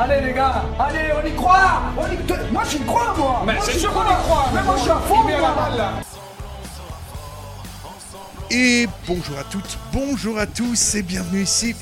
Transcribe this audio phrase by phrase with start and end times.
[0.00, 2.52] Allez les gars, allez, on y croit on y...
[2.52, 3.42] Moi j'y crois moi.
[3.44, 4.48] Mais Moi, c'est sûr qu'on y croit.
[4.54, 5.54] Mais moi je suis à fond moi.
[5.56, 5.76] balle.
[5.76, 5.92] Là
[8.48, 11.74] Et bonjour à toutes, bonjour à tous et bienvenue ici,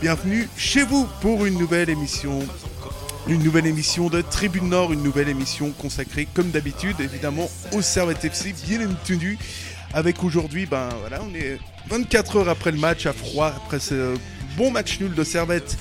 [0.00, 2.38] bienvenue chez vous pour une nouvelle émission,
[3.26, 8.24] une nouvelle émission de Tribune Nord, une nouvelle émission consacrée comme d'habitude évidemment au Servette
[8.24, 9.36] FC, bien entendu,
[9.92, 14.14] avec aujourd'hui, ben voilà, on est 24 heures après le match à froid, après ce
[14.56, 15.76] bon match nul de Servette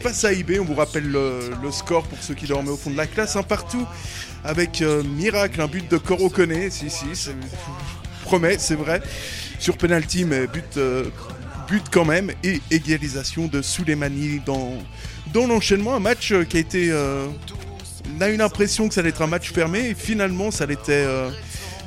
[0.00, 2.96] face à IB, on vous rappelle le, score pour ceux qui dormaient au fond de
[2.96, 3.86] la classe, un partout
[4.44, 7.34] avec euh, miracle, un but de Coro Koné, si si, c'est-
[8.22, 9.02] promet, c'est vrai
[9.58, 11.04] sur penalty, mais but, euh,
[11.68, 14.72] but quand même, et égalisation de Souleymani dans,
[15.32, 15.94] dans l'enchaînement.
[15.96, 16.92] Un match euh, qui a été.
[16.92, 21.06] on a eu l'impression que ça allait être un match fermé, et finalement, ça, l'était,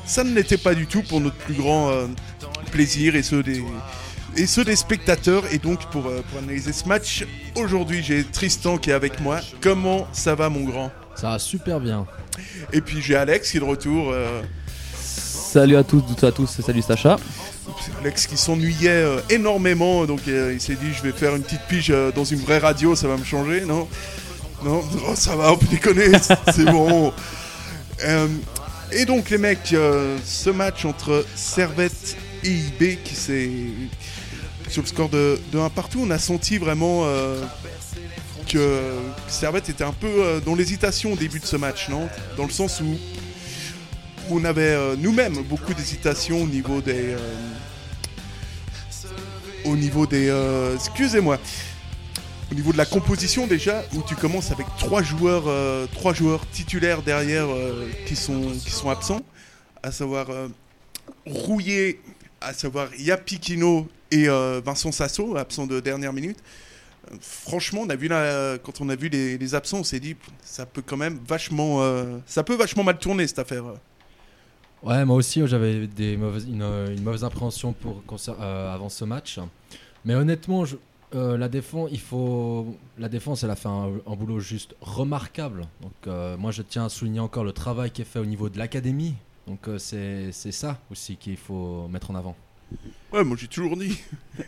[0.05, 1.91] ça ne l'était pas du tout pour notre plus grand
[2.71, 3.63] plaisir et ceux des.
[4.37, 8.77] Et ceux des spectateurs, et donc pour, euh, pour analyser ce match, aujourd'hui j'ai Tristan
[8.77, 9.39] qui est avec moi.
[9.61, 10.91] Comment ça va mon grand?
[11.15, 12.05] Ça va super bien.
[12.71, 14.11] Et puis j'ai Alex qui est de retour.
[14.11, 14.41] euh,
[14.95, 17.17] Salut à tous, à tous, salut Sacha.
[17.99, 21.61] Alex qui s'ennuyait euh, énormément, donc euh, il s'est dit je vais faire une petite
[21.67, 23.87] pige euh, dans une vraie radio, ça va me changer, non?
[24.63, 27.11] Non, Oh, ça va, on peut déconner, c'est- c'est bon.
[28.05, 28.27] Euh,
[28.93, 33.49] et donc les mecs, euh, ce match entre Servette et IB qui s'est
[34.71, 37.43] sur le score de, de 1 partout, on a senti vraiment euh,
[38.47, 38.79] que
[39.27, 42.07] Servette était un peu euh, dans l'hésitation au début de ce match, non?
[42.37, 42.97] Dans le sens où
[44.29, 47.15] on avait euh, nous-mêmes beaucoup d'hésitation au niveau des.
[49.65, 50.33] au niveau des.
[50.75, 51.37] Excusez-moi.
[52.49, 55.45] Au niveau de la composition déjà, où tu commences avec trois joueurs,
[55.93, 57.47] trois joueurs titulaires derrière
[58.05, 59.21] qui, sont, qui sont absents,
[59.83, 60.27] à savoir
[61.25, 62.01] Rouillé,
[62.41, 66.39] à savoir Yapikino et euh, Vincent Sasso, absents de dernière minute.
[67.11, 69.99] Euh, Franchement, on a vu la- quand on a vu les, les absents, on s'est
[69.99, 73.63] dit ça peut quand même vachement, euh, ça peut vachement mal tourner cette affaire.
[74.83, 78.01] Ouais, moi aussi, j'avais des mauvaises, une, mauvaise appréhension pour,
[78.39, 79.39] avant ce match.
[80.03, 80.63] Mais honnêtement,
[81.13, 85.67] la, défense, il faut, la défense, elle a fait un, boulot juste remarquable.
[85.81, 88.57] Donc, moi, je tiens à souligner encore le travail qui est fait au niveau de
[88.57, 89.13] l'académie.
[89.47, 92.35] Donc, euh, c'est c'est ça aussi qu'il faut mettre en avant.
[93.11, 93.99] Ouais, moi j'ai toujours dit.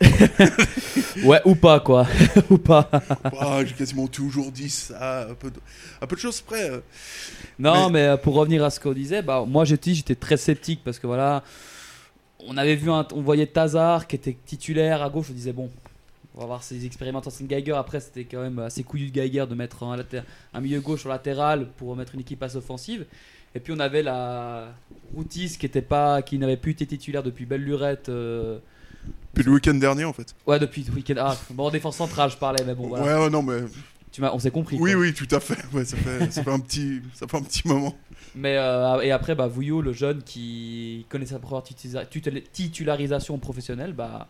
[1.24, 2.06] Ouais, ou pas quoi,
[2.50, 2.88] ou pas.
[3.38, 5.60] Ah, j'ai quasiment toujours dit ça, un peu de,
[6.00, 6.70] un peu de choses près.
[6.70, 6.80] euh.
[7.58, 10.80] Non, mais, euh, pour revenir à ce qu'on disait, bah, moi j'étais j'étais très sceptique
[10.84, 11.44] parce que voilà,
[12.46, 15.70] on avait vu, un- on voyait Tazar qui était titulaire à gauche, on disait bon,
[16.34, 17.72] on va voir ses expérimentations de Geiger.
[17.76, 21.68] Après, c'était quand même assez couillu de Geiger de mettre un milieu gauche au latéral
[21.76, 23.06] pour mettre une équipe assez offensive.
[23.54, 24.74] Et puis on avait la
[25.14, 28.08] Routis qui était pas, qui n'avait plus été titulaire depuis belle lurette.
[28.08, 28.58] euh,
[29.32, 30.34] Puis le week-end dernier en fait.
[30.46, 31.14] Ouais, depuis le week-end.
[31.18, 33.04] Ah, bon, en défense centrale, je parlais, mais bon, voilà.
[33.04, 33.60] Ouais, ouais, non, mais.
[34.10, 34.76] Tu m'as, on s'est compris.
[34.80, 35.00] Oui, quoi.
[35.02, 35.58] oui, tout à fait.
[35.72, 37.96] Ouais, ça fait, ça fait, un, petit, ça fait un petit moment.
[38.36, 41.62] Mais euh, et après, bah, Vouillot, le jeune qui connaît sa première
[42.52, 44.28] titularisation professionnelle, bah,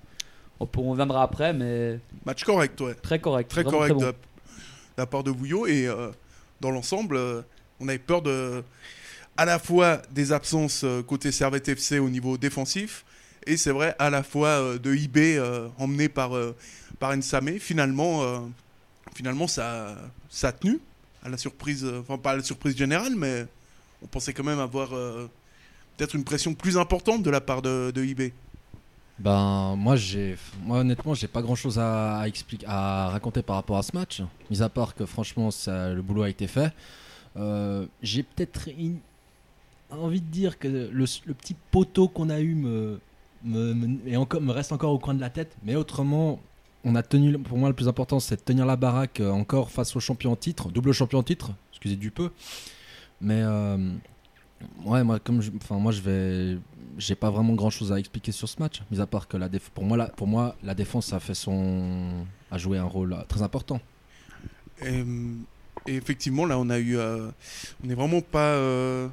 [0.61, 2.95] on, on viendra après, mais Match correct, ouais.
[2.95, 3.51] très correct.
[3.51, 4.05] Très correct très de, bon.
[4.07, 4.17] la, de
[4.99, 5.67] la part de Vouillot.
[5.67, 6.11] Et euh,
[6.61, 7.19] dans l'ensemble,
[7.81, 8.63] on avait peur de.
[9.37, 13.05] À la fois des absences euh, côté Servette FC au niveau défensif.
[13.47, 16.31] Et c'est vrai, à la fois euh, de IB euh, emmené par,
[17.01, 17.13] par.
[17.59, 18.49] Finalement,
[19.15, 19.97] finalement ça,
[20.31, 20.79] ça a tenu.
[21.25, 23.47] À la surprise, enfin pas à la surprise générale, mais
[24.03, 28.33] on pensait quand même avoir peut-être une pression plus importante de la part de, IB.
[29.19, 33.79] Ben moi j'ai moi honnêtement j'ai pas grand chose à, expliquer à raconter par rapport
[33.79, 36.73] à ce match mis à part que franchement ça, le boulot a été fait
[38.03, 38.69] j'ai peut-être
[39.99, 43.01] envie de dire que le, le petit poteau qu'on a eu me,
[43.45, 46.41] me, me- et encore, me reste encore au coin de la tête mais autrement
[46.85, 49.71] on a tenu pour moi le plus important c'est de tenir la baraque euh, encore
[49.71, 52.31] face au champion en titre double champion en titre excusez du peu
[53.21, 53.91] mais euh,
[54.85, 56.59] ouais moi comme je, enfin moi je vais
[56.97, 59.49] j'ai pas vraiment grand chose à expliquer sur ce match, mis à part que la
[59.49, 62.25] déf- pour, moi, la, pour moi, la défense a, fait son...
[62.53, 63.81] a joué un rôle euh, très important.
[64.81, 65.05] Et,
[65.89, 67.31] et effectivement, là, on a eu, euh,
[67.83, 69.09] on n'est vraiment pas, euh,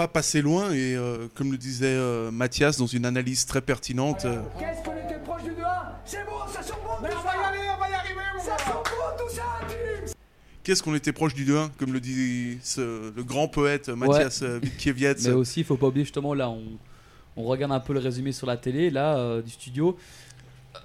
[0.00, 0.72] pas passé loin.
[0.72, 4.96] Et euh, comme le disait euh, Mathias dans une analyse très pertinente, euh, Qu'est-ce qu'on
[4.96, 5.54] était proche du 2-1
[6.06, 7.92] C'est bon, ça sent bon Mais tout on va y ça aller, on va y
[7.92, 10.12] arriver mon Ça gars sent bon tout ça, tu
[10.62, 14.58] qu'est-ce qu'on était proche du 2-1, comme le dit ce- le grand poète Mathias euh,
[14.62, 15.26] Wittkiewicz.
[15.26, 16.62] Mais aussi, il faut pas oublier justement là, on,
[17.36, 19.96] on regarde un peu le résumé sur la télé là euh, du studio.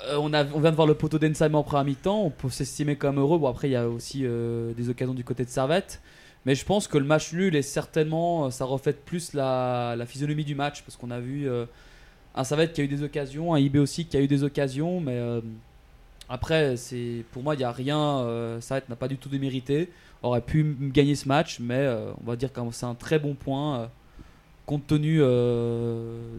[0.10, 2.22] Euh, on, a, on vient de voir le poteau d'Ensame en première mi-temps.
[2.24, 3.38] On peut s'estimer comme heureux.
[3.40, 6.02] Bon, après, il y a aussi euh, des occasions du côté de Servette.
[6.46, 10.46] Mais je pense que le match nul est certainement, euh, ça reflète plus la, physionomie
[10.46, 10.84] du match.
[10.84, 11.66] Parce qu'on a vu euh,
[12.36, 15.00] un Servette qui a eu des occasions, un IB aussi qui a eu des occasions.
[15.00, 15.42] Mais euh,
[16.30, 16.76] Après,
[17.32, 18.20] pour moi, il n'y a rien.
[18.20, 19.90] Euh, Servette n'a pas du tout démérité.
[20.22, 23.36] Aurait pu gagner ce match, mais euh, on va dire que c'est un très bon
[23.36, 23.90] point
[24.66, 25.20] compte tenu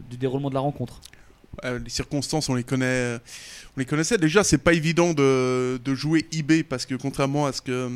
[0.09, 0.99] du déroulement de la rencontre.
[1.63, 3.17] Les circonstances, on les connaît,
[3.75, 4.17] on les connaissait.
[4.17, 7.89] Déjà, c'est pas évident de, de jouer IB parce que contrairement à ce que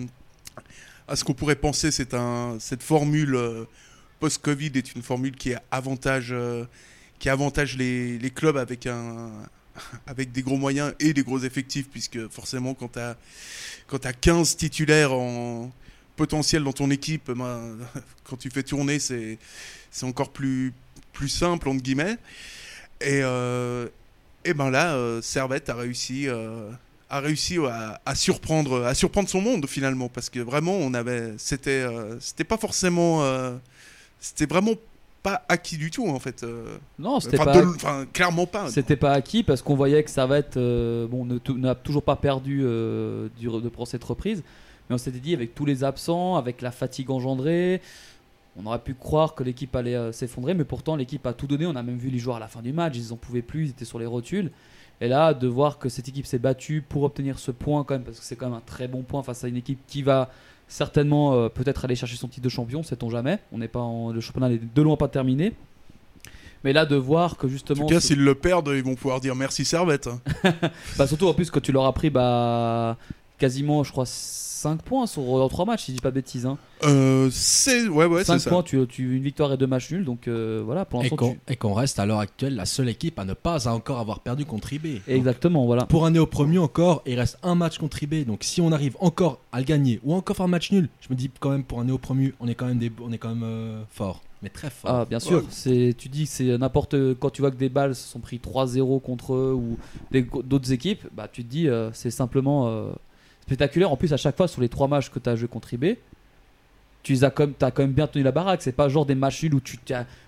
[1.11, 3.65] à ce qu'on pourrait penser, c'est un cette formule euh,
[4.19, 6.65] post-Covid est une formule qui avantage euh,
[7.25, 12.99] avantage les, clubs avec des gros moyens et des gros effectifs puisque forcément quand tu
[12.99, 13.17] as
[13.87, 15.71] quand tu 15 titulaires en
[16.15, 17.77] potentiel dans ton équipe, ben,
[18.23, 19.37] quand tu fais tourner, c'est
[20.03, 20.73] encore plus
[21.27, 22.17] simple entre guillemets.
[23.01, 23.87] Et, euh,
[24.45, 26.27] et ben là, euh, Servette a réussi,
[27.11, 31.33] a réussi à, à surprendre, à surprendre son monde finalement, parce que vraiment, on avait,
[31.37, 33.55] c'était, euh, c'était pas forcément, euh,
[34.19, 34.71] c'était vraiment
[35.21, 36.41] pas acquis du tout en fait.
[36.43, 36.77] euh.
[36.97, 37.61] Non, c'était pas.
[37.61, 38.69] de- clairement pas.
[38.69, 42.57] C'était pas acquis parce qu'on voyait que Servette bon, n'a toujours pas perdu
[43.37, 44.41] du, de, pour cette reprise.
[44.89, 47.81] Mais on s'était dit, avec tous les absents, avec la fatigue engendrée,
[48.57, 50.53] on aurait pu croire que l'équipe allait s'effondrer.
[50.53, 51.65] Mais pourtant, l'équipe a tout donné.
[51.67, 52.93] On a même vu les joueurs à la fin du match.
[52.97, 53.65] Ils en pouvaient plus.
[53.65, 54.51] Ils étaient sur les rotules.
[55.01, 58.03] Et là, de voir que cette équipe s'est battue pour obtenir ce point, quand même,
[58.03, 60.29] parce que c'est quand même un très bon point face à une équipe qui va
[60.67, 63.39] certainement euh, peut-être aller chercher son titre de champion, sait-on jamais.
[63.51, 65.53] On n'est pas en, le championnat n'est de loin pas terminé.
[66.63, 67.87] Mais là, de voir que En justement.
[67.87, 70.07] tout cas, s'ils le perdent, ils vont pouvoir dire merci Servette.
[70.97, 72.95] bah surtout en plus que tu leur as pris bah
[73.41, 76.45] quasiment je crois 5 points sur en 3 matchs si je dis pas de bêtises
[76.45, 76.57] hein.
[76.83, 78.49] Euh, c'est ouais ouais, c'est 5 ça.
[78.51, 81.15] points tu, tu une victoire et deux matchs nuls donc euh, voilà pour Et l'instant
[81.15, 81.39] qu'on tu...
[81.47, 84.45] et qu'on reste à l'heure actuelle la seule équipe à ne pas encore avoir perdu
[84.45, 84.83] contre IB.
[84.93, 85.85] Donc, Exactement voilà.
[85.87, 88.25] Pour un néo-premier encore, il reste un match contre IB.
[88.25, 91.07] Donc si on arrive encore à le gagner ou encore faire un match nul, je
[91.09, 93.29] me dis quand même pour un néo-promu, on est quand même, des, on est quand
[93.29, 94.21] même euh, fort.
[94.43, 94.91] Mais très fort.
[94.91, 95.43] Ah bien sûr, Ouais.
[95.49, 98.37] c'est tu dis que c'est n'importe quand tu vois que des balles se sont pris
[98.37, 99.77] 3-0 contre eux ou
[100.43, 102.91] d'autres équipes, bah tu te dis euh, c'est simplement euh,
[103.45, 105.73] spectaculaire en plus à chaque fois sur les 3 matchs que tu as joué contre
[105.73, 105.97] IB.
[107.03, 109.41] Tu as comme as quand même bien tenu la baraque, c'est pas genre des matchs
[109.43, 109.79] nuls où tu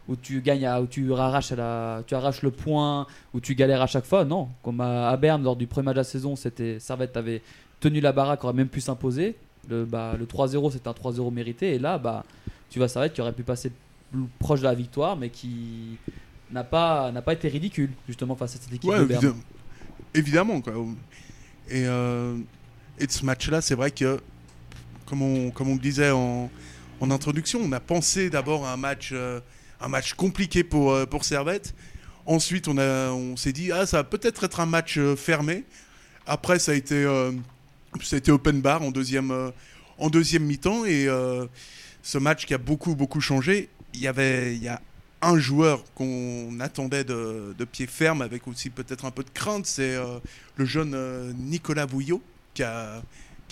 [0.09, 3.05] où tu gagnes à- où tu arraches à la tu arraches le point,
[3.35, 5.95] où tu galères à chaque fois, non, comme à, à Berne lors du premier match
[5.95, 7.43] de la saison, c'était Servette avait
[7.79, 9.35] tenu la baraque, aurait même pu s'imposer.
[9.69, 12.23] Le bah, le 3-0 c'était un 3-0 mérité et là bah
[12.71, 13.71] tu vas Servette qui aurait pu passer
[14.11, 15.97] plus proche de la victoire, mais qui
[16.51, 19.23] n'a pas, n'a pas été ridicule, justement, face à cette équipe Ouais, de Berne.
[19.23, 19.43] évidemment.
[20.15, 20.73] Évidemment, quoi.
[21.69, 22.35] Et, euh,
[22.99, 24.19] et de ce match-là, c'est vrai que,
[25.05, 26.49] comme on, comme on le disait en,
[27.01, 29.41] introduction, on a pensé d'abord à un match, euh,
[29.81, 31.75] un match compliqué pour, euh, pour Servette.
[32.25, 35.65] Ensuite, on, on s'est dit, ah, ça va peut-être être un match euh, fermé.
[36.25, 37.03] Après, ça a été,
[38.01, 39.51] ça a été open bar en deuxième,
[39.97, 40.85] en deuxième mi-temps.
[40.85, 41.09] Et
[42.01, 44.81] ce match qui a beaucoup, beaucoup changé, il y avait, il y a
[45.21, 49.65] un joueur qu'on attendait de, de pied ferme, avec aussi peut-être un peu de crainte,
[49.65, 49.97] c'est
[50.55, 52.21] le jeune Nicolas Bouillot,
[52.53, 53.01] qui a,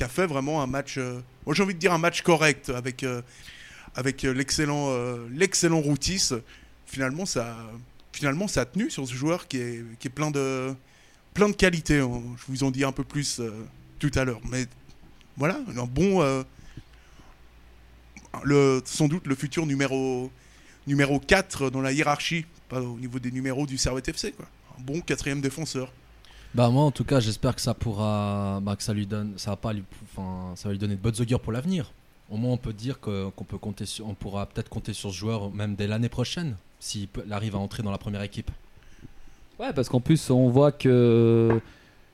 [0.08, 3.22] fait vraiment un match, euh, moi j'ai envie de dire un match correct, avec, euh,
[3.96, 4.90] avec euh, l'excellent
[5.30, 6.30] l'excellent Routis.
[6.86, 7.58] Finalement ça,
[8.12, 10.74] finalement, ça a tenu sur ce joueur qui est, qui est plein, de,
[11.34, 12.00] plein de qualités.
[12.00, 12.22] hein.
[12.38, 13.42] Je vous en dis un peu plus
[14.00, 14.42] tout à l'heure.
[14.50, 14.66] Mais
[15.38, 16.44] voilà, un bon...
[18.44, 20.32] le, sans doute le futur numéro
[20.88, 24.34] numéro 4 dans la hiérarchie, pas au niveau des numéros du Servette FC.
[24.78, 25.92] Un bon quatrième défenseur.
[26.54, 29.52] Bah moi en tout cas j'espère que ça pourra bah, que ça lui donne ça
[29.52, 31.92] va pas lui enfin ça va lui donner de bonnes augures pour l'avenir.
[32.30, 35.16] Au moins on peut dire qu'on peut compter sur on pourra peut-être compter sur ce
[35.16, 38.52] joueur même dès l'année prochaine s'il arrive à entrer dans la première équipe.
[39.60, 41.62] Ouais, parce qu'en plus, on voit que,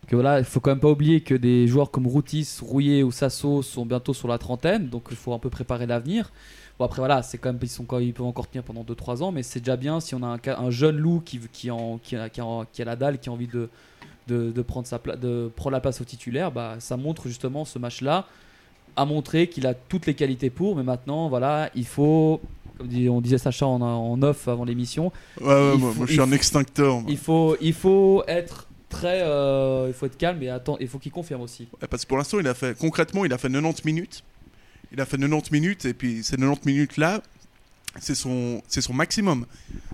[0.08, 3.12] que voilà, il faut quand même pas oublier que des joueurs comme Routis, Rouillet ou
[3.12, 6.32] Sasso sont bientôt sur la trentaine, donc il faut un peu préparer l'avenir.
[6.78, 9.32] Bon, après, voilà, c'est quand même, ils, sont, ils peuvent encore tenir pendant 2-3 ans,
[9.32, 12.30] mais c'est déjà bien si on a un, jeune loup qui, qui, a, qui, a,
[12.30, 13.70] qui a la dalle, qui a envie de,
[14.28, 17.80] de, de prendre, sa de prendre la place au titulaire, bah, ça montre justement ce
[17.80, 18.26] match-là
[18.96, 22.42] a montré qu'il a toutes les qualités pour, mais maintenant, voilà, il faut,
[22.80, 26.08] comme on disait Sacha en, en off avant l'émission, Ouais, ouais, Il moi, faut- moi,
[26.08, 27.04] je suis un extincteur.
[27.08, 29.22] il faut, il faut être très.
[29.22, 31.68] euh, il faut être calme et attends, il faut qu'il confirme aussi.
[31.80, 34.24] Ouais, parce que pour l'instant, il a fait, concrètement, il a fait 90 minutes.
[34.92, 37.22] Il a fait 90 minutes, et puis ces 90 minutes-là,
[38.00, 39.46] c'est son, c'est son maximum.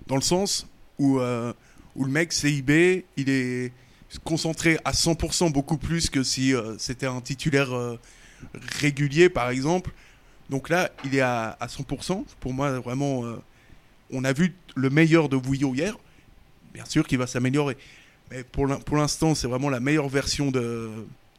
[0.08, 0.66] Dans le sens
[0.98, 1.52] où, euh,
[1.98, 3.74] où le mec, CIB, il est
[4.24, 8.00] concentré à 100% beaucoup plus que si euh, c'était un titulaire euh,
[8.80, 9.92] régulier, par exemple.
[10.50, 12.24] Donc là, il est à, à 100%.
[12.40, 13.36] Pour moi, vraiment, euh,
[14.12, 15.98] on a vu le meilleur de Bouillot hier.
[16.74, 17.78] Bien sûr qu'il va s'améliorer.
[18.32, 20.92] Mais pour l'in- pour l'instant, c'est vraiment la meilleure version de,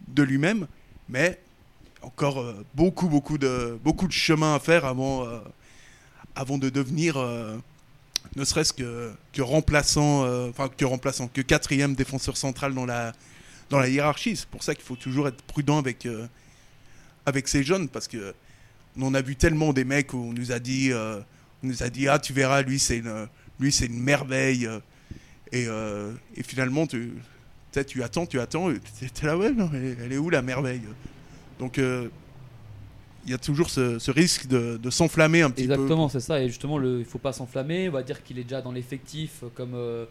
[0.08, 0.66] de lui-même.
[1.08, 1.40] Mais
[2.02, 5.26] encore beaucoup, beaucoup de, beaucoup de chemin à faire avant,
[6.36, 7.16] avant de devenir,
[8.36, 13.12] ne serait-ce que, que remplaçant, euh, enfin que remplaçant, que quatrième défenseur central dans la,
[13.70, 14.36] dans la hiérarchie.
[14.36, 16.26] C'est pour ça qu'il faut toujours être prudent avec, euh,
[17.26, 18.34] avec ces jeunes parce que
[19.00, 21.20] on a vu tellement des mecs où on nous a dit, euh,
[21.62, 23.28] on nous a dit ah tu verras lui c'est une,
[23.60, 24.68] lui c'est une merveille
[25.52, 25.66] et,
[26.36, 27.12] et finalement tu,
[27.88, 28.80] tu attends, tu attends, et
[29.14, 30.82] t'es là ouais non, elle, est- elle est où la merveille?
[31.58, 31.80] Donc
[33.26, 35.72] il y a toujours ce, ce risque de, de s'enflammer un petit peu.
[35.74, 36.40] Exactement, c'est ça.
[36.42, 37.88] Et justement, le, il faut pas s'enflammer.
[37.88, 39.42] On va dire qu'il est déjà dans l'effectif.
[39.42, 40.04] euh, Comme euh,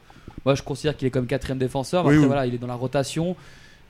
[0.45, 2.01] moi, je considère qu'il est comme quatrième défenseur.
[2.01, 2.25] Après, oui.
[2.25, 3.35] voilà, il est dans la rotation.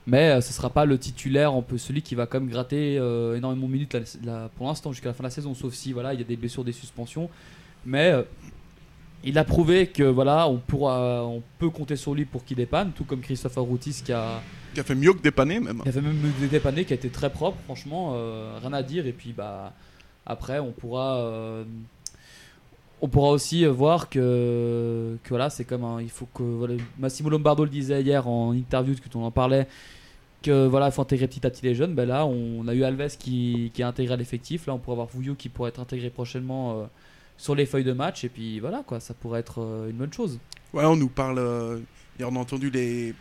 [0.05, 2.97] Mais euh, ce sera pas le titulaire, on peut, celui qui va quand même gratter
[2.99, 5.73] euh, énormément de minutes la- la- pour l'instant jusqu'à la fin de la saison, sauf
[5.73, 7.29] si voilà, il y a des blessures, des suspensions.
[7.85, 8.13] Mais
[9.23, 12.91] il a prouvé que voilà, on pourra, on peut compter sur lui pour qu'il dépanne,
[12.91, 14.41] tout comme Christopher Routis qui a,
[14.73, 15.81] Qui a fait mieux que dépanner même.
[15.85, 19.05] il avait même des dépanné qui a été très propre, franchement, euh, rien à dire.
[19.05, 19.73] Et puis bah
[20.25, 21.63] après, on pourra, euh,
[23.01, 27.29] on pourra aussi voir que, que voilà, c'est comme un, il faut que voilà, Massimo
[27.29, 29.67] Lombardo le disait hier en interview, que on en parlait,
[30.41, 31.93] que voilà, il faut intégrer petit à petit les jeunes.
[31.95, 34.67] Ben là, on a eu Alves qui, qui est intégré à l'effectif.
[34.67, 36.85] Là, on pourra avoir Vouillot qui pourrait être intégré prochainement euh,
[37.37, 38.23] sur les feuilles de match.
[38.23, 40.39] Et puis voilà, quoi, ça pourrait être euh, une bonne chose.
[40.73, 41.39] Ouais, on nous parle.
[41.39, 41.79] euh,
[42.21, 43.13] on a entendu les,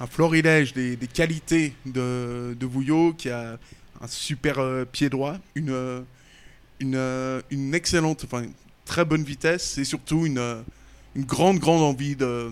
[0.00, 3.58] un florilège des, qualités de, Vouillot qui a
[4.00, 6.02] un super euh, pied droit, une, euh,
[6.82, 8.44] euh, une excellente, enfin,
[8.84, 10.62] très bonne vitesse et surtout une,
[11.16, 12.50] une grande, grande envie de-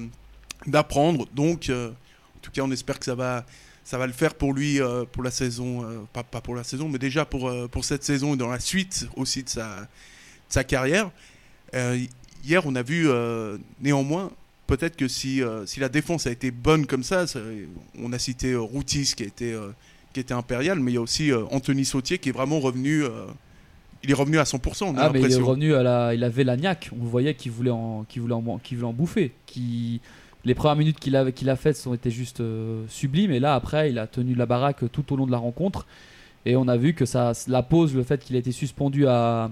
[0.67, 1.27] d'apprendre.
[1.35, 3.47] Donc, en tout cas, on espère que ça va,
[3.85, 4.81] ça va le faire pour lui
[5.13, 8.37] pour la saison, pas, pas pour la saison, mais déjà pour, pour cette saison et
[8.37, 9.87] dans la suite aussi de sa, de
[10.49, 11.11] sa carrière.
[11.73, 13.09] Hier, on a vu
[13.81, 14.33] néanmoins
[14.67, 17.41] peut-être que si, euh, si la défense a été bonne comme ça, ça-
[18.03, 19.69] on a cité euh, Routis qui a été, euh,
[20.13, 23.05] qui était impérial, mais il y a aussi Anthony Sautier qui est vraiment revenu.
[23.05, 23.27] euh,
[24.03, 26.45] il est revenu à 100%, on Ah mais il est revenu à la, il avait
[26.45, 26.91] la niaque.
[26.93, 29.33] On voyait qu'il voulait en, qu'il voulait en, qu'il voulait en bouffer.
[29.47, 30.01] Qui,
[30.45, 33.33] les premières minutes qu'il a, qu'il a faites ont été juste euh, sublimes.
[33.33, 35.87] Et là après, il a tenu la baraque tout au long de la rencontre.
[36.45, 39.51] Et on a vu que ça, la pause, le fait qu'il a été suspendu à,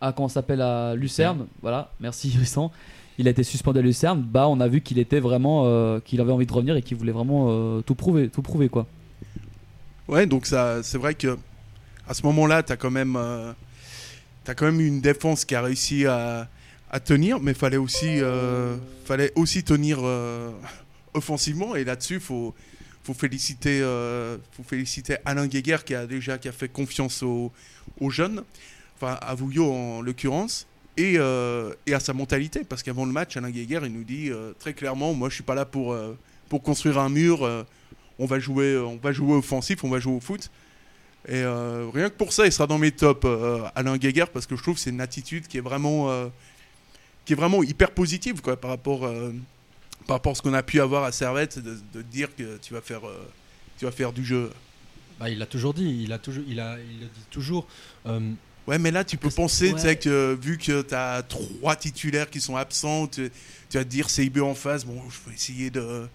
[0.00, 1.46] à comment s'appelle à Lucerne.
[1.60, 2.72] Voilà, merci Vincent.
[3.18, 4.22] Il a été suspendu à Lucerne.
[4.22, 6.96] Bah, on a vu qu'il était vraiment, euh, qu'il avait envie de revenir et qu'il
[6.96, 8.86] voulait vraiment euh, tout prouver, tout prouver quoi.
[10.08, 11.36] Ouais, donc ça, c'est vrai que
[12.06, 13.52] à ce moment-là, tu as quand même, euh,
[14.46, 16.48] quand même une défense qui a réussi à,
[17.04, 19.98] tenir, mais fallait aussi, euh, fallait aussi tenir
[21.14, 21.74] offensivement.
[21.74, 22.54] Et là-dessus, faut,
[23.02, 23.80] faut féliciter,
[24.52, 27.52] faut féliciter Alain Guéguer qui a déjà, qui a fait confiance aux,
[28.00, 28.44] aux jeunes,
[28.94, 30.66] enfin à Vouillot en l'occurrence.
[30.96, 34.30] Et, euh, et à sa mentalité, parce qu'avant le match, Alain Guéguer, il nous dit
[34.30, 36.16] euh, très clairement, moi je suis pas là pour, euh,
[36.48, 37.46] pour construire un mur,
[38.18, 40.50] on va jouer, on va jouer offensif, on va jouer au foot.
[41.28, 43.26] Et rien que pour ça, il sera dans mes tops,
[43.74, 46.30] Alain Guéguer, parce que je trouve que c'est une attitude qui est vraiment,
[47.24, 49.00] qui est vraiment hyper positive par rapport,
[50.06, 52.72] par rapport à ce qu'on a pu avoir à Servette, de, de dire que tu
[52.72, 53.02] vas faire,
[53.76, 54.50] tu vas faire du jeu.
[55.18, 57.66] Bah, il l'a toujours dit, il a toujours, il a, il le dit toujours.
[58.66, 59.80] Euh, Ouais, mais là, tu peux penser, tu ouais.
[59.80, 63.30] sais, que vu que tu as trois titulaires qui sont absents, tu,
[63.70, 66.06] tu vas te dire CIB en face, bon, je vais essayer de,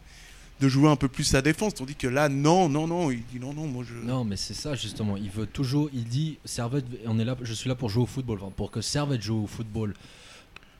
[0.59, 1.73] de jouer un peu plus sa défense.
[1.75, 3.93] Tandis que là, non, non, non, il dit non, non, moi je.
[4.05, 5.15] non, mais c'est ça justement.
[5.17, 8.07] Il veut toujours, il dit Servette, on est là, je suis là pour jouer au
[8.07, 9.93] football, enfin, pour que Servette joue au football.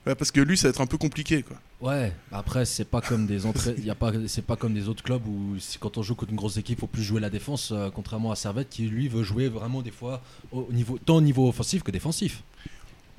[0.07, 1.57] Ouais, parce que lui, ça va être un peu compliqué, quoi.
[1.79, 5.01] Ouais, après c'est pas comme des entrées, y a pas, c'est pas comme des autres
[5.03, 7.71] clubs où si- quand on joue contre une grosse équipe, faut plus jouer la défense,
[7.71, 11.21] euh, contrairement à Servette qui lui veut jouer vraiment des fois au niveau, tant au
[11.21, 12.43] niveau offensif que défensif.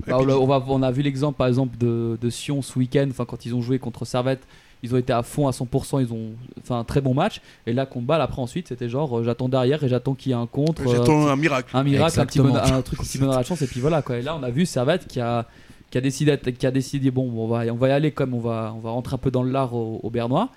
[0.07, 3.25] Bah, on, va- on a vu l'exemple par exemple de, de Sion ce week-end, enfin
[3.25, 4.41] quand ils ont joué contre Servette,
[4.81, 6.31] ils ont été à fond à 100%, ils ont
[6.63, 7.39] fait un très bon match.
[7.67, 10.37] Et là balle après ensuite c'était genre euh, j'attends derrière et j'attends qu'il y ait
[10.37, 11.69] un contre, euh, J'attends un miracle.
[11.75, 14.01] un miracle, un, petit bon- un truc qui me donne la chance et puis voilà
[14.01, 14.17] quoi.
[14.17, 15.47] Et là on a vu Servette qui a
[15.93, 18.39] qui a décidé qui a décidé bon on va on va y aller comme on
[18.39, 20.49] va on va rentrer un peu dans le lard au, au Bernois.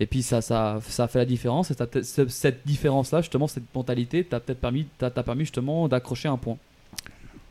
[0.00, 1.70] Et puis ça, ça, ça a fait la différence.
[1.70, 1.74] Et
[2.28, 4.86] cette différence-là, justement, cette mentalité, t'a peut-être permis,
[5.24, 6.58] permis justement d'accrocher un point.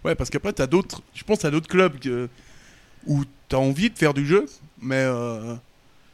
[0.03, 1.01] Ouais, parce qu'après, tu as d'autres.
[1.15, 2.29] Je pense à d'autres clubs que-
[3.07, 4.45] où tu as envie de faire du jeu,
[4.79, 5.55] mais, euh,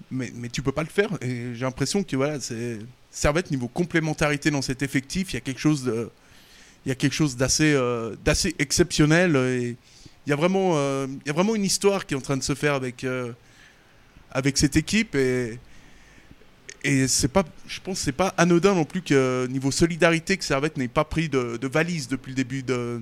[0.09, 1.09] mais, mais tu peux pas le faire.
[1.21, 2.79] Et j'ai l'impression que voilà, c'est.
[3.11, 6.09] Servette, niveau complémentarité dans cet effectif, il y a quelque chose de.
[6.85, 9.35] Il y a quelque chose d'assez euh, d'assez exceptionnel.
[10.25, 12.43] Il y, a vraiment, euh, y a vraiment une histoire qui est en train de
[12.43, 13.31] se faire avec, euh,
[14.31, 15.15] avec cette équipe.
[15.15, 15.57] Et,
[16.83, 20.77] et pas, je pense que c'est pas anodin non plus que niveau solidarité que Servette
[20.77, 23.01] n'ait pas pris de, valise depuis le début de,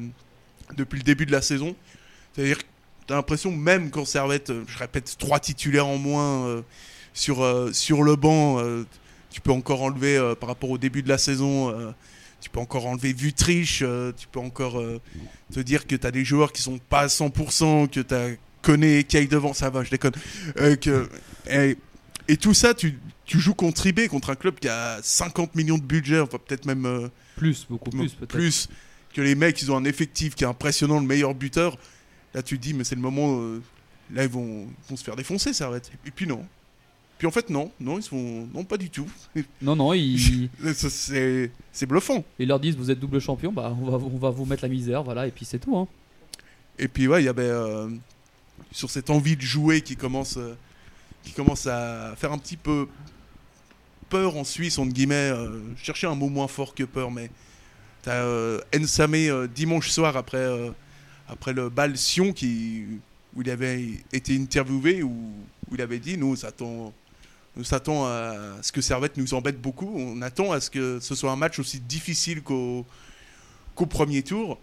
[0.77, 1.75] depuis le début de la saison.
[2.33, 2.63] C'est-à-dire que
[3.07, 6.63] tu as l'impression, même quand Servette, euh, je répète, trois titulaires en moins
[7.13, 8.63] sur, sur le banc,
[9.29, 11.93] tu peux encore enlever par rapport au début de la saison,
[12.41, 14.99] tu peux encore enlever Vutriche, euh, tu peux encore euh,
[15.53, 18.29] te dire que tu as des joueurs qui sont pas à 100%, que tu as
[18.61, 20.13] Koné qui aille devant, ça va, je déconne.
[20.57, 21.09] Euh, que,
[21.49, 21.77] et,
[22.27, 25.77] et tout ça, tu, tu joues contre eBay, contre un club qui a 50 millions
[25.77, 28.29] de budget, enfin peut-être même euh, Plus, beaucoup plus peut-être.
[28.29, 28.67] plus
[29.13, 31.77] que les mecs, ils ont un effectif qui est impressionnant, le meilleur buteur.
[32.33, 33.39] Là, tu te dis, mais c'est le moment.
[33.41, 33.61] euh,
[34.13, 35.89] là, ils vont, ils vont se faire défoncer, ça arrête.
[36.05, 36.45] Et puis non.
[37.19, 38.47] Puis en fait, non, non, ils sont.
[38.53, 39.07] Non, pas du tout.
[39.61, 42.23] Non, non, ils, Ça, c'est bluffant.
[42.39, 44.69] ils leur disent vous êtes double champion, bah on va, on va vous mettre la
[44.69, 45.77] misère, voilà, et puis c'est tout.
[45.77, 45.87] Hein.
[46.79, 47.89] Et puis ouais, il y avait euh,
[48.71, 50.55] sur cette envie de jouer qui commence, euh,
[51.23, 52.87] qui commence à faire un petit peu
[54.09, 55.15] peur en Suisse, entre guillemets.
[55.31, 57.29] euh, je cherchais un mot moins fort que peur, mais
[58.01, 60.47] t'as euh, Nsame euh, dimanche soir après,
[61.27, 62.85] après le bal Sion qui,
[63.35, 65.09] où il avait été interviewé, où,
[65.69, 66.93] où il avait dit nous s'attend
[67.59, 69.91] nous s'attend à ce que Servette nous embête beaucoup.
[69.97, 72.85] On attend à ce que ce soit un match aussi difficile qu'au
[73.75, 74.57] premier tour.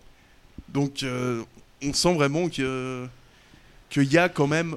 [0.71, 1.43] Donc euh,
[1.85, 3.07] on sent vraiment que
[3.91, 4.76] qu'il y a quand même.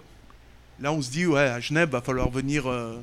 [0.81, 2.67] Là, on se dit ouais, à Genève, va falloir venir.
[2.67, 2.97] euh,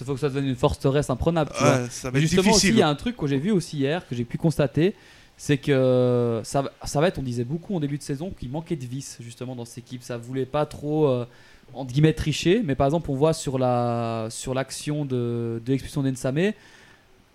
[0.00, 1.52] Il faut que ça devienne une forteresse imprenable.
[1.56, 1.82] tu vois.
[1.82, 2.74] ouais, ça va être justement aussi, difficile.
[2.76, 4.94] il y a un truc que j'ai vu aussi hier, que j'ai pu constater,
[5.36, 8.50] c'est que ça, va- ça va être, on disait beaucoup en début de saison, qu'il
[8.50, 10.02] manquait de vis justement dans cette équipe.
[10.02, 11.26] Ça voulait pas trop, euh,
[11.72, 12.62] entre guillemets, tricher.
[12.64, 16.52] Mais par exemple, on voit sur la sur l'action de, de l'expulsion d'Ensame,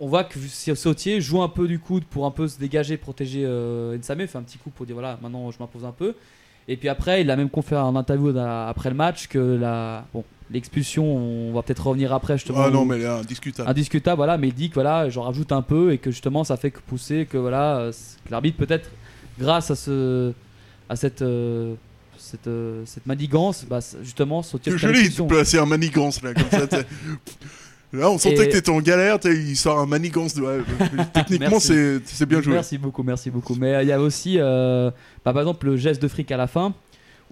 [0.00, 0.38] on voit que
[0.74, 4.38] Sautier joue un peu du coude pour un peu se dégager, protéger euh, Nsame, fait
[4.38, 6.14] un petit coup pour dire voilà, maintenant je m'impose un peu.
[6.68, 10.24] Et puis après, il a même conféré en interview après le match que la bon
[10.52, 12.62] l'expulsion, on va peut-être revenir après justement.
[12.62, 13.68] Ah non, mais là, indiscutable.
[13.70, 16.56] indiscutable voilà mais il dit que voilà j'en rajoute un peu et que justement ça
[16.56, 17.90] fait que pousser que voilà
[18.24, 18.90] que l'arbitre peut-être
[19.38, 20.32] grâce à ce
[20.88, 21.74] à cette euh,
[22.20, 25.26] cette, euh, cette manigance bah, justement sauter de l'expulsion.
[25.26, 26.66] placer un manigance là, comme ça.
[26.68, 26.86] t'sais.
[27.92, 30.34] Là, on sentait Et- que t'étais en galère, il sort un manigance.
[30.34, 30.58] de- ouais,
[31.12, 32.52] techniquement, c'est bien joué.
[32.54, 34.90] merci beaucoup merci beaucoup mais euh, il y a aussi euh,
[35.24, 36.72] bah, par exemple le geste de fric à la fin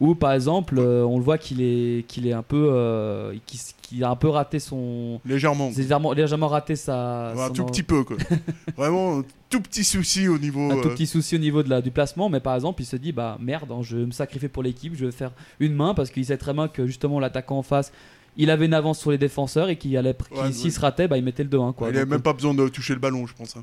[0.01, 3.35] où par exemple euh, on le voit qu'il est qu'il est un peu euh,
[3.83, 5.71] qu'il a un peu raté son Légèrement.
[5.77, 8.17] légèrement, légèrement raté sa Ouais, un tout petit peu, quoi.
[8.77, 10.71] Vraiment, un tout petit souci au niveau.
[10.71, 12.85] un tout euh, petit souci au niveau de la, du placement, mais par exemple, il
[12.85, 15.75] se dit bah merde, hein, je vais me sacrifier pour l'équipe, je vais faire une
[15.75, 17.91] main parce qu'il sait très bien que justement l'attaquant en face,
[18.37, 20.71] il avait une avance sur les défenseurs et qu'il allait, Ouais, s'il ouais.
[20.71, 21.89] se ratait, bah il mettait le 2-1 quoi.
[21.91, 23.57] il avait même pas besoin de toucher le ballon, je pense.
[23.57, 23.63] hein.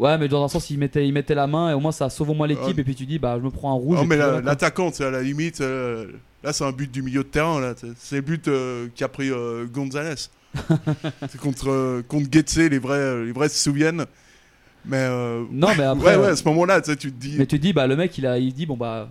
[0.00, 1.92] Euh, Ouais, mais dans un sens, il mettait, il mettait la main et au moins
[1.92, 2.80] ça sauve au moins l'équipe Ouais.
[2.80, 3.96] et puis tu dis bah je me prends un rouge.
[3.98, 5.60] Non, mais la- l'attaquant, c'est à la limite.
[5.60, 6.06] euh,
[6.44, 7.60] là, c'est un but du milieu de terrain.
[7.60, 7.74] là.
[7.98, 10.14] C'est le but euh, qu'a pris euh, Gonzalez.
[11.28, 14.04] c'est contre, euh, contre Getse, les vrais, les vrais se souviennent.
[14.84, 14.96] Mais.
[14.98, 16.16] euh, Non, mais après.
[16.16, 17.34] ouais, ouais, à ce moment-là, tu te dis.
[17.38, 19.10] Mais tu te dis bah le mec il a, il dit bon bah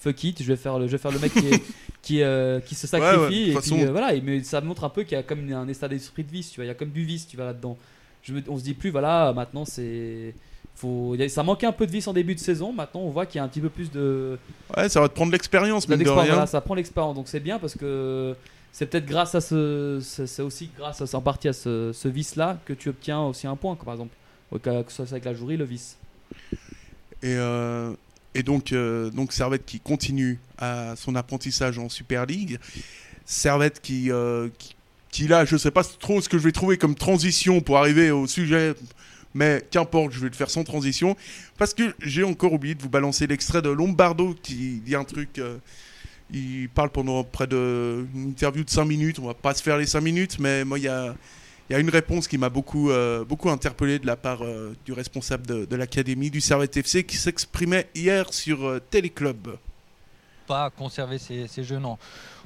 [0.00, 1.62] fuck it, je vais faire le, je vais faire le mec qui est-
[2.02, 4.12] qui, euh, qui se sacrifie Ouais, ouais, et puis façon- euh, voilà.
[4.22, 6.56] Mais ça montre un peu qu'il y a comme un état d'esprit de vice, tu
[6.56, 6.64] vois.
[6.64, 7.76] Il y a comme du vice, tu vois là-dedans.
[8.22, 10.34] Je me- on se dit plus voilà maintenant c'est
[10.74, 12.72] faut, a- ça manquait un peu de vice en début de saison.
[12.72, 14.38] Maintenant on voit qu'il y a un petit peu plus de
[14.76, 16.24] Ouais, ça va te prendre l'expérience, mine de rien.
[16.24, 18.34] Voilà, ça prend l'expérience donc c'est bien parce que
[18.72, 22.36] c'est peut-être grâce à ce, c'est aussi grâce à, en partie à ce, ce vice
[22.36, 24.14] là que tu obtiens aussi un point, par exemple.
[24.62, 25.96] Que ce soit avec la jouerie, le vice.
[27.22, 27.92] Et, euh,
[28.34, 32.58] et donc, euh, donc Servette qui continue à son apprentissage en Super League.
[33.26, 34.74] Servette qui, euh, qui,
[35.26, 38.26] là, je sais pas trop ce que je vais trouver comme transition pour arriver au
[38.26, 38.74] sujet,
[39.34, 41.16] mais qu'importe, je vais le faire sans transition.
[41.56, 45.38] Parce que j'ai encore oublié de vous balancer l'extrait de Lombardo qui dit un truc.
[45.38, 45.58] euh,
[46.30, 49.18] il parle pendant près de une interview de 5 minutes.
[49.18, 51.14] On va pas se faire les 5 minutes, mais moi, il y a.
[51.70, 54.94] Y a une réponse qui m'a beaucoup, euh, beaucoup interpellé de la part euh, du
[54.94, 59.48] responsable de, de l'académie du Servette FC qui s'exprimait hier sur Téléclub.
[60.48, 61.84] Pas conserver ces, jeunes.
[61.84, 61.98] On,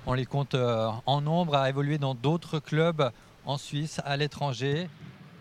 [0.06, 3.10] on les compte euh, en nombre à évoluer dans d'autres clubs
[3.46, 4.90] en Suisse, à l'étranger.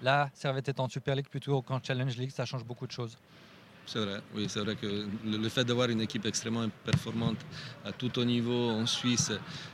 [0.03, 3.17] Là, Servette est en Super League plutôt qu'en Challenge League, ça change beaucoup de choses.
[3.85, 4.87] C'est vrai, oui, c'est vrai que
[5.25, 7.37] le, fait d'avoir une équipe extrêmement performante
[7.83, 9.31] à tout au niveau en Suisse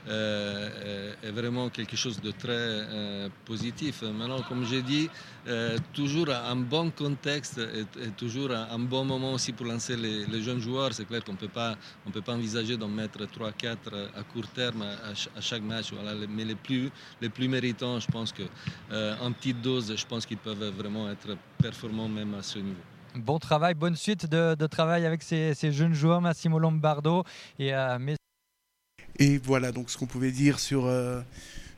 [0.08, 4.02] euh, est, est vraiment quelque chose de très euh, positif.
[4.02, 5.10] Maintenant, comme j'ai dit,
[5.48, 10.62] euh, toujours un bon contexte et, toujours un, bon moment aussi pour lancer les, jeunes
[10.62, 10.94] joueurs.
[10.94, 13.78] C'est clair qu'on ne peut pas envisager d'en mettre 3-4
[14.16, 15.92] à court terme à, ch- à chaque match.
[16.30, 16.90] Mais les plus,
[17.22, 18.44] les plus méritants, je pense que
[18.92, 22.84] euh, en petite dose, je pense qu'ils peuvent vraiment être performants même à ce niveau.
[23.18, 27.24] Bon travail, bonne suite de, de travail avec ces, ces jeunes joueurs, Massimo Lombardo.
[27.60, 27.98] Et, euh,
[29.20, 31.22] Et voilà donc ce qu'on pouvait dire sur, euh,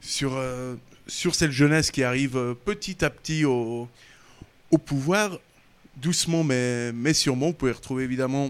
[0.01, 0.75] sur, euh,
[1.07, 3.87] sur cette jeunesse qui arrive euh, petit à petit au,
[4.71, 5.39] au pouvoir,
[5.97, 7.47] doucement mais, mais sûrement.
[7.47, 8.49] Vous pouvez retrouver évidemment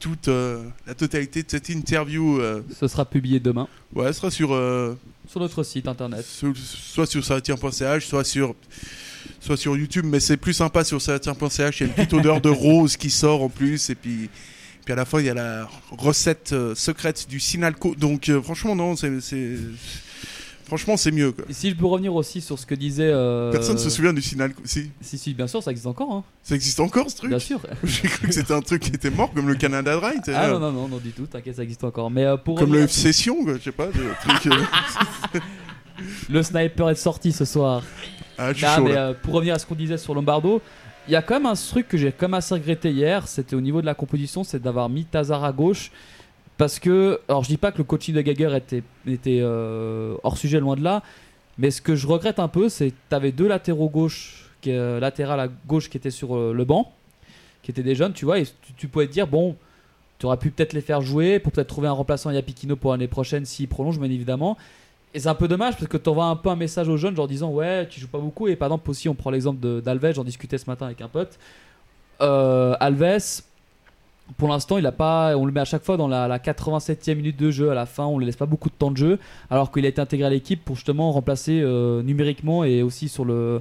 [0.00, 2.40] toute euh, la totalité de cette interview.
[2.40, 4.94] euh, Ce sera publié demain ouais, elle sera sur, euh,
[5.28, 6.24] sur notre site internet.
[6.24, 8.54] sur- soit sur saratien.ch, soit sur,
[9.42, 11.80] soit sur YouTube, mais c'est plus sympa sur saratien.ch.
[11.80, 14.30] Il y a une petite odeur de rose qui sort en plus, et puis,
[14.84, 17.96] puis à la fin, il y a la recette euh, secrète du Sinalco.
[17.96, 19.10] Donc, euh, franchement, non, c'est.
[20.64, 21.32] franchement, c'est mieux.
[21.32, 21.44] Quoi.
[21.48, 23.10] Et si je peux revenir aussi sur ce que disait.
[23.12, 24.52] euh, Personne se souvient du signal.
[24.64, 26.12] Si, Si, si, bien sûr, ça existe encore.
[26.12, 26.22] Hein.
[26.44, 27.60] ça existe encore ce truc Bien sûr.
[27.84, 30.20] J'ai cru que c'était un truc qui était mort, comme le Canada Dry.
[30.34, 32.12] Ah non, non, non, non, du tout, t'inquiète, ça existe encore.
[32.12, 33.88] Mais pour Comme le Session, je sais pas.
[36.30, 37.82] le sniper est sorti ce soir.
[38.38, 39.08] Ah, je suis Non, chaud, mais là.
[39.08, 40.60] euh, pour revenir à ce qu'on disait sur Lombardo,
[41.08, 43.56] il y a quand même un truc que j'ai quand même assez regretté hier, c'était
[43.56, 45.90] au niveau de la composition, c'est d'avoir mis Tazar à gauche.
[46.58, 50.36] Parce que, alors je dis pas que le coaching de Geiger était, était euh, hors
[50.36, 51.02] sujet, loin de là,
[51.58, 54.70] mais ce que je regrette un peu, c'est que tu avais deux latéraux gauche, qui,
[54.70, 56.92] euh, latéral à gauche qui étaient sur euh, le banc,
[57.62, 59.56] qui étaient des jeunes, tu vois, et tu, tu pouvais te dire, bon,
[60.18, 62.92] tu aurais pu peut-être les faire jouer pour peut-être trouver un remplaçant à Yapikino pour
[62.92, 64.56] l'année prochaine s'il prolonge, bien évidemment.
[65.14, 67.14] Et c'est un peu dommage parce que tu envoies un peu un message aux jeunes,
[67.14, 68.48] genre disant ouais, tu joues pas beaucoup.
[68.48, 71.38] Et par exemple, aussi, on prend l'exemple d'Alves, j'en discutais ce matin avec un pote.
[72.20, 73.42] Euh, Alves,
[74.38, 77.14] pour l'instant, il a pas, on le met à chaque fois dans la, la 87e
[77.16, 79.18] minute de jeu à la fin, on ne laisse pas beaucoup de temps de jeu,
[79.50, 83.24] alors qu'il a été intégré à l'équipe pour justement remplacer euh, numériquement et aussi sur
[83.24, 83.60] le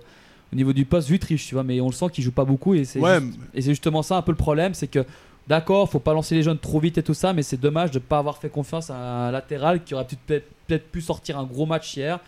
[0.53, 1.63] au niveau du poste Vutriche, tu vois.
[1.63, 4.03] Mais on le sent qu'il joue pas beaucoup et c'est Ouais, juste- et c'est justement
[4.03, 5.05] ça un peu le problème, c'est que
[5.51, 7.99] d'accord, faut pas lancer les jeunes trop vite et tout ça, mais c'est dommage de
[7.99, 11.95] pas avoir fait confiance à un latéral qui aurait peut-être pu sortir un gros match
[11.97, 12.19] hier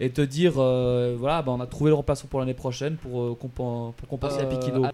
[0.00, 3.20] et te dire euh, voilà, bah, on a trouvé le remplaçant pour l'année prochaine pour,
[3.22, 4.82] euh, compen- pour compenser Euh, à Piquido.
[4.82, 4.90] ouais.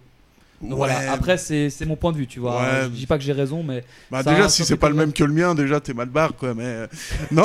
[0.61, 2.61] Donc voilà, après c'est mon point de vue, tu vois.
[2.61, 2.83] Ouais.
[2.83, 5.13] Je dis pas que j'ai raison, mais Bah, ça déjà, si c'est pas le même
[5.13, 6.53] que le mien, déjà, t'es mal barre, quoi.
[6.53, 6.87] Mais euh,
[7.31, 7.45] non,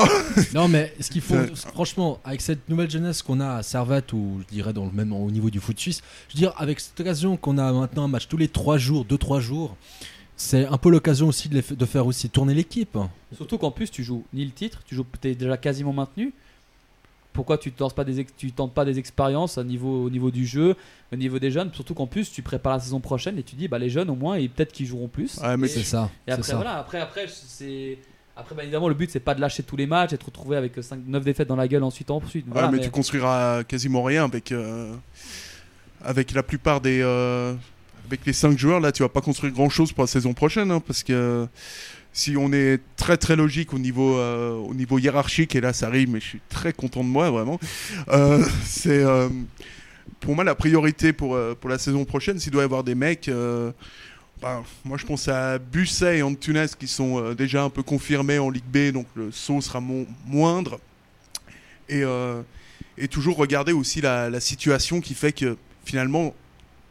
[0.56, 1.36] Non, mais ce qu'il faut,
[1.74, 5.14] franchement, avec cette nouvelle jeunesse qu'on a à Servette, ou je dirais dans le même
[5.14, 8.08] au niveau du foot suisse, je veux dire, avec cette occasion qu'on a maintenant un
[8.08, 9.76] match tous les 3 jours, 2-3 jours,
[10.36, 12.98] c'est un peu l'occasion aussi de, les fa- de faire aussi tourner l'équipe.
[13.36, 16.34] surtout qu'en plus tu joues ni le titre, tu joues es déjà quasiment maintenu.
[17.34, 20.46] Pourquoi tu tentes pas des tu tentes pas des expériences au niveau au niveau du
[20.46, 20.76] jeu,
[21.12, 23.68] au niveau des jeunes, surtout qu'en plus tu prépares la saison prochaine et tu dis
[23.68, 25.40] bah les jeunes au moins et peut-être qu'ils joueront plus.
[25.40, 26.12] Ouais, mais C'est ça.
[26.28, 26.56] Et après, ça.
[26.58, 27.98] voilà, après, après, c'est.
[28.36, 30.58] Après, bah, évidemment, le but, c'est pas de lâcher tous les matchs et de retrouver
[30.58, 32.46] avec 5, 9 défaites dans la gueule ensuite en poursuite.
[32.48, 34.96] Ouais, Voilà, mais, mais- tu construiras quasiment rien avec, euh,
[36.04, 37.00] avec la plupart des.
[37.04, 37.54] euh,
[38.14, 40.70] avec les 5 joueurs, là, tu vas pas construire grand chose pour la saison prochaine.
[40.72, 41.48] hein, parce que
[42.12, 45.88] si on est très très logique au niveau, euh, au niveau hiérarchique, et là ça
[45.88, 47.60] arrive, mais je suis très content de moi, vraiment.
[48.10, 49.04] euh, c'est.
[49.04, 49.30] euh,
[50.20, 52.96] pour moi, la priorité pour, euh, pour la saison prochaine, s'il doit y avoir des
[52.96, 53.28] mecs.
[53.30, 53.72] euh,
[54.42, 58.38] ben, moi, je pense à Busset et Antunes qui sont euh, déjà un peu confirmés
[58.38, 60.80] en Ligue B, donc le saut sera mo- moindre.
[61.90, 62.42] Et, euh,
[62.98, 66.34] et toujours regarder aussi la situation qui fait que finalement,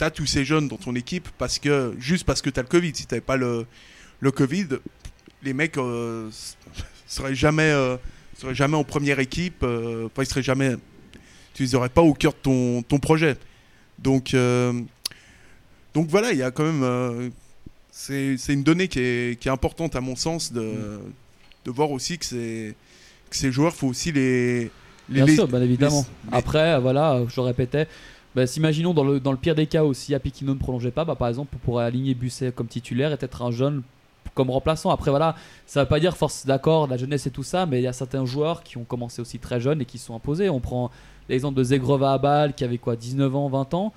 [0.03, 2.63] tu as tous ces jeunes dans ton équipe parce que, juste parce que tu as
[2.63, 2.93] le Covid.
[2.95, 3.67] Si tu pas le,
[4.21, 4.67] le Covid,
[5.45, 6.29] les mecs euh,
[7.07, 7.97] seraient, jamais, euh,
[8.37, 9.63] seraient jamais en première équipe.
[9.63, 10.75] euh, Enfin, ils seraient jamais.
[11.55, 13.37] Tu les aurais pas au cœur de ton, ton projet.
[13.99, 14.73] Donc, euh,
[15.95, 16.83] donc voilà, il y a quand même.
[16.83, 17.29] euh,
[17.91, 20.99] c'est une donnée qui est, qui est importante à mon sens de,
[21.65, 22.25] de voir aussi que,
[22.71, 22.75] que
[23.37, 24.63] ces joueurs, faut aussi les.
[24.65, 24.71] les
[25.11, 26.05] Bien les- sûr, bien évidemment.
[26.31, 27.87] les- Après, voilà, je le répétais.
[28.35, 31.05] Bah, S'imaginons dans le, dans le pire des cas où si Apikino ne prolongeait pas,
[31.05, 33.83] bah, par exemple, on pourrait aligner Busset comme titulaire et peut-être un jeune
[34.35, 34.91] comme remplaçant.
[34.91, 37.83] Après, voilà, ça veut pas dire force d'accord, la jeunesse et tout ça, mais il
[37.83, 40.49] y a certains joueurs qui ont commencé aussi très jeunes et qui sont imposés.
[40.49, 40.91] On prend
[41.29, 43.93] l'exemple de Zegrova Abal qui avait quoi, 19 ans, 20 ans.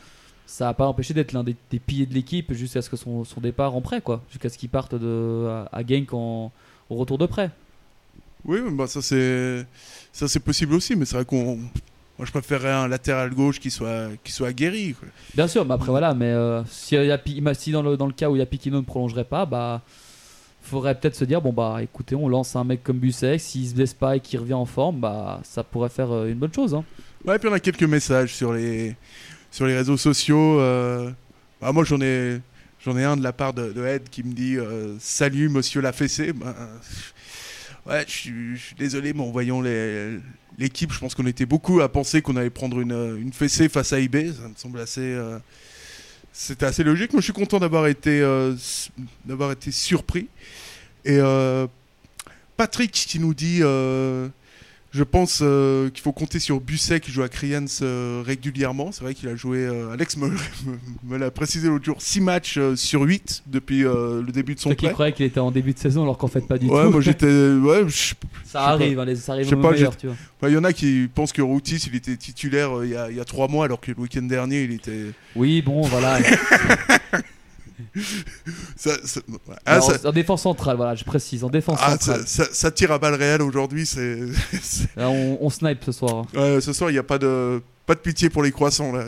[0.48, 3.42] Ça n'a pas empêché d'être l'un des, piliers de l'équipe jusqu'à ce que son, son
[3.42, 4.22] départ en prêt, quoi.
[4.30, 6.52] Jusqu'à ce qu'il parte à, à Genk en,
[6.90, 7.50] au retour de prêt.
[8.44, 11.60] Oui, bah, ça c'est possible aussi, mais c'est vrai qu'on.
[12.18, 15.08] Moi, je préférerais un latéral gauche qui soit qui soit quoi.
[15.34, 18.30] Bien sûr, mais après voilà, mais euh, si, Yapi- si dans, le, dans le cas
[18.30, 19.82] où Yapikino ne prolongerait pas, bah
[20.62, 23.76] faudrait peut-être se dire bon bah écoutez, on lance un mec comme Busek, s'il se
[23.76, 26.74] blesse pas et qu'il revient en forme, bah ça pourrait faire euh, une bonne chose.
[26.74, 26.86] Hein.
[27.26, 28.96] Ouais, puis on a quelques messages sur les
[29.52, 30.60] sur les réseaux sociaux.
[30.62, 31.12] euh,
[31.60, 32.40] bah, moi, j'en ai
[32.84, 35.82] j'en ai un de la part de, de Ed qui me dit euh, salut Monsieur
[35.82, 36.32] la fessée.
[36.32, 36.56] Bah,
[37.86, 39.62] ouais, je suis- désolé, mais en voyant
[40.58, 43.94] l'équipe, je pense qu'on était beaucoup à penser qu'on allait prendre une, une fessée face
[43.94, 44.32] à IB.
[44.34, 45.02] Ça me semble assez.
[45.02, 45.38] euh,
[46.34, 47.14] C'était assez logique.
[47.14, 48.54] Moi, je suis content d'avoir été, euh,
[49.52, 50.28] été surpris.
[51.06, 51.68] Et euh,
[52.58, 53.62] Patrick qui nous dit
[54.96, 58.94] Je pense euh, qu'il faut compter sur Busset qui joue à Kriens euh, régulièrement.
[58.94, 60.16] C'est vrai qu'il a joué, euh, Alex
[61.04, 64.94] me, l'a précisé l'autre jour, 6 matchs sur 8 depuis le début de son prêt.
[64.94, 66.92] croyais qu'il était en début de saison alors qu'en fait pas du Ouais, tout.
[66.92, 67.26] moi j'étais.
[67.66, 68.14] Ouais, je-
[68.46, 69.72] ça je arrive, hein, les- ça arrive Je vois.
[69.72, 73.10] Enfin, Il y en a qui pensent que Routis il était titulaire il y, a,
[73.12, 75.12] il y a trois mois alors que le week-end dernier il était.
[75.36, 76.20] Oui, bon, voilà.
[78.76, 82.24] Ça, ça- ah, Alors, ça- En défense centrale, voilà, je précise, en défense ah, centrale.
[82.52, 83.86] ça- tire à balles réelles aujourd'hui.
[83.86, 84.20] C'est.
[84.98, 86.26] on, on snipe ce soir.
[86.36, 86.40] hein.
[86.40, 89.06] Ouais, ce soir il n'y a pas de pas de pitié pour les croissants là.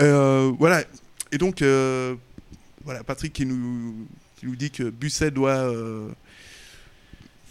[0.00, 0.82] Euh, voilà.
[1.32, 2.14] Et donc euh,
[2.84, 6.08] voilà Patrick qui nous qui nous dit que Busset doit euh,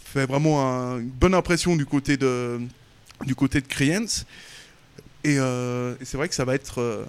[0.04, 2.60] fait vraiment un- une bonne impression du côté de
[3.24, 4.04] du côté de Kriens.
[5.24, 6.80] Et, euh, et c'est vrai que ça va être.
[6.80, 7.04] euh,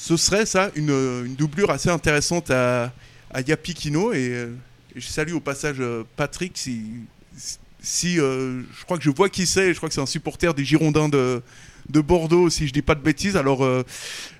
[0.00, 0.90] ce serait ça, une,
[1.26, 2.92] une doublure assez intéressante à,
[3.32, 4.12] à Yapikino.
[4.12, 4.54] Et, euh,
[4.94, 6.82] et je salue au passage euh, Patrick si.
[7.80, 10.54] si euh, je crois que je vois qui c'est, je crois que c'est un supporter
[10.54, 11.42] des Girondins de,
[11.90, 13.36] de Bordeaux, si je dis pas de bêtises.
[13.36, 13.82] Alors, euh,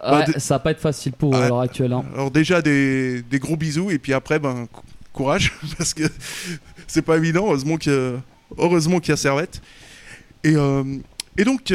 [0.00, 1.44] Bah, Ouais, Ça va pas être facile pour eux Ouais.
[1.44, 1.92] à l'heure actuelle.
[1.92, 2.04] hein.
[2.14, 6.04] alors déjà des, des gros bisous et puis après ben cou- courage parce que
[6.86, 8.16] c'est pas évident heureusement que
[8.56, 9.60] heureusement qu'il y a Servette
[10.44, 10.84] et, euh,
[11.36, 11.70] et donc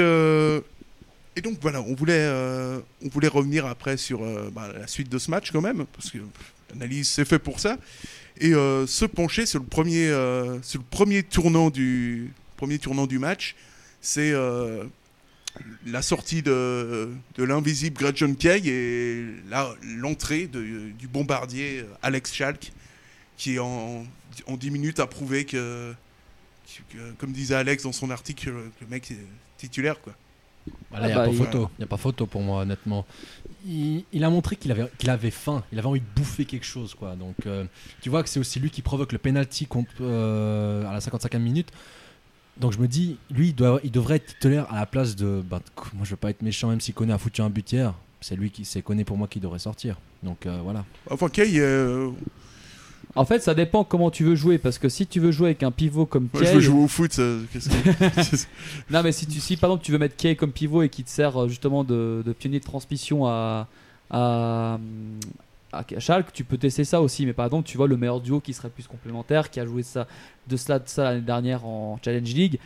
[1.36, 5.10] et donc voilà on voulait euh, on voulait revenir après sur euh, bah, la suite
[5.10, 6.20] de ce match quand même parce que
[6.70, 7.78] l'analyse c'est fait pour ça
[8.40, 10.08] et euh, se pencher sur le premier
[10.62, 13.56] sur le premier tournant du premier tournant du match
[14.02, 14.34] c'est
[15.86, 19.26] la sortie de, de l'invisible Greg John Kay et
[19.98, 22.74] l'entrée du bombardier Alex Schalk,
[23.38, 24.06] qui en,
[24.48, 25.94] en 10 minutes a prouvé que,
[27.18, 29.18] comme disait Alex dans son article, le mec est
[29.58, 30.02] titulaire.
[30.02, 30.14] Quoi.
[30.92, 31.70] Bah il Ah n'y a bah, pas il- photo.
[31.78, 33.06] Il y a pas photo pour moi, honnêtement.
[33.66, 35.64] Il, il a montré qu'il avait, qu'il avait faim.
[35.72, 37.16] Il avait envie de bouffer quelque chose, quoi.
[37.16, 37.66] Donc, euh,
[38.02, 41.40] tu vois que c'est aussi lui qui provoque le penalty contre, euh, à la 55e
[41.40, 41.70] minute.
[42.58, 45.42] Donc, je me dis, lui, il, doit, il devrait être titulaire à la place de.
[45.50, 45.62] bah,
[45.94, 47.94] moi, je veux pas être méchant, même si Koné a foutu un but hier.
[48.22, 49.98] C'est lui qui, c'est Koné pour moi qui devrait sortir.
[50.22, 50.86] Donc, euh, voilà.
[51.10, 52.10] Enfin, Kay, euh,
[53.16, 54.58] En fait, ça dépend comment tu veux jouer.
[54.58, 56.56] Parce que si tu veux jouer avec un pivot comme moi, je Kay.
[56.56, 57.12] veux jouer au foot.
[57.14, 57.22] ça,
[58.90, 61.04] Non, mais si, tu, si par exemple tu veux mettre Kay comme pivot et qui
[61.04, 63.68] te sert euh, justement de, de pionnier de transmission à,
[64.10, 64.80] à,
[65.72, 67.26] à Schalke, tu peux tester ça aussi.
[67.26, 69.84] Mais par exemple, tu vois le meilleur duo qui serait plus complémentaire, qui a joué
[69.84, 70.08] ça,
[70.48, 72.60] de cela, de ça l'année dernière en Challenge League,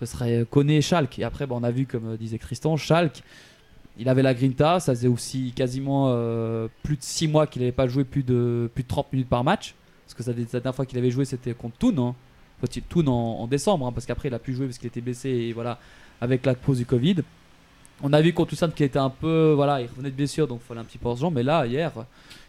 [0.00, 1.18] ce serait Koné et Schalke.
[1.18, 3.22] Et après, bah, on a vu, comme euh, disait Tristan, Schalke.
[3.96, 7.70] Il avait la grinta, ça faisait aussi quasiment euh, plus de 6 mois qu'il n'avait
[7.72, 9.74] pas joué plus de, plus de 30 minutes par match.
[10.06, 11.98] Parce que la dernière fois qu'il avait joué, c'était contre Thun.
[11.98, 12.14] Hein.
[12.62, 15.28] Enfin, Thun en, décembre, hein, parce qu'après, il a pu jouer parce qu'il était blessé.
[15.28, 15.78] Et voilà,
[16.20, 17.16] avec la pause du Covid.
[18.02, 19.52] On a vu contre Toussaint qu'il était un peu.
[19.54, 21.30] Voilà, il revenait de blessure, donc il fallait un petit peu genre.
[21.30, 21.92] Mais là, hier,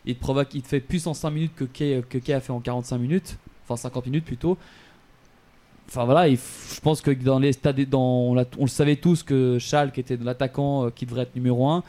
[0.06, 2.60] il te, provoque, il te fait plus en 5 minutes que Kay, a fait en
[2.60, 3.38] 45 minutes.
[3.64, 4.58] Enfin, 50 minutes plutôt.
[5.88, 10.00] Enfin voilà, je pense que dans les stades, dans, on le savait tous que Schalke
[10.00, 11.84] était l'attaquant euh, qui devrait être numéro 1.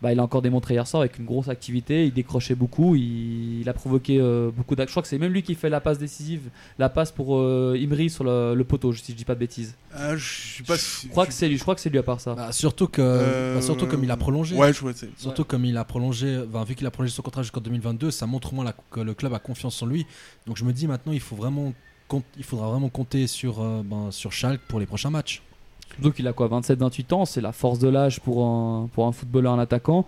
[0.00, 2.06] Bah, il a encore démontré hier soir avec une grosse activité.
[2.06, 2.94] Il décrochait beaucoup.
[2.94, 4.90] Il, il a provoqué euh, beaucoup d'actions.
[4.90, 6.42] Je crois que c'est même lui qui fait la passe décisive,
[6.78, 9.74] la passe pour euh, Imri sur le, le poteau, si je dis pas de bêtises.
[9.92, 11.00] Ah, je suis pas sûr.
[11.06, 11.56] Je crois que c'est lui.
[11.56, 12.34] Je crois que c'est lui à part ça.
[12.34, 14.54] Bah, surtout, que, Euh, bah, surtout comme il a prolongé.
[14.56, 14.92] Ouais, je vois.
[15.16, 18.52] Surtout comme il a prolongé, vu qu'il a prolongé son contrat jusqu'en 2022, ça montre
[18.52, 20.06] au moins la- que le club a confiance en lui.
[20.46, 21.72] Donc je me dis maintenant, il faut vraiment,
[22.06, 25.42] compte- il faudra vraiment compter sur, euh, ben, sur Schalke pour les prochains matchs.
[25.94, 29.12] Surtout qu'il a quoi 27-28 ans, c'est la force de l'âge pour un, pour un
[29.12, 30.06] footballeur, un attaquant.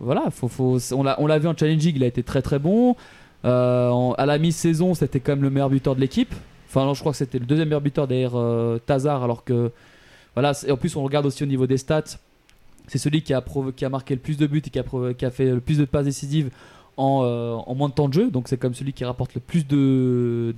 [0.00, 2.96] Voilà, faut, faut, on l'a vu en Challenge League, il a été très très bon.
[3.44, 6.34] Euh, à la mi-saison, c'était quand même le meilleur buteur de l'équipe.
[6.68, 9.70] Enfin, non, je crois que c'était le deuxième meilleur buteur derrière euh, Tazar, alors que.
[10.34, 12.04] Voilà, c'est- en plus, on regarde aussi au niveau des stats.
[12.86, 13.44] C'est celui qui a,
[13.76, 14.84] qui a marqué le plus de buts et qui a,
[15.16, 16.50] qui a fait le plus de passes décisives
[16.96, 18.30] en, euh, en moins de temps de jeu.
[18.30, 20.54] Donc, c'est comme celui qui rapporte le plus de.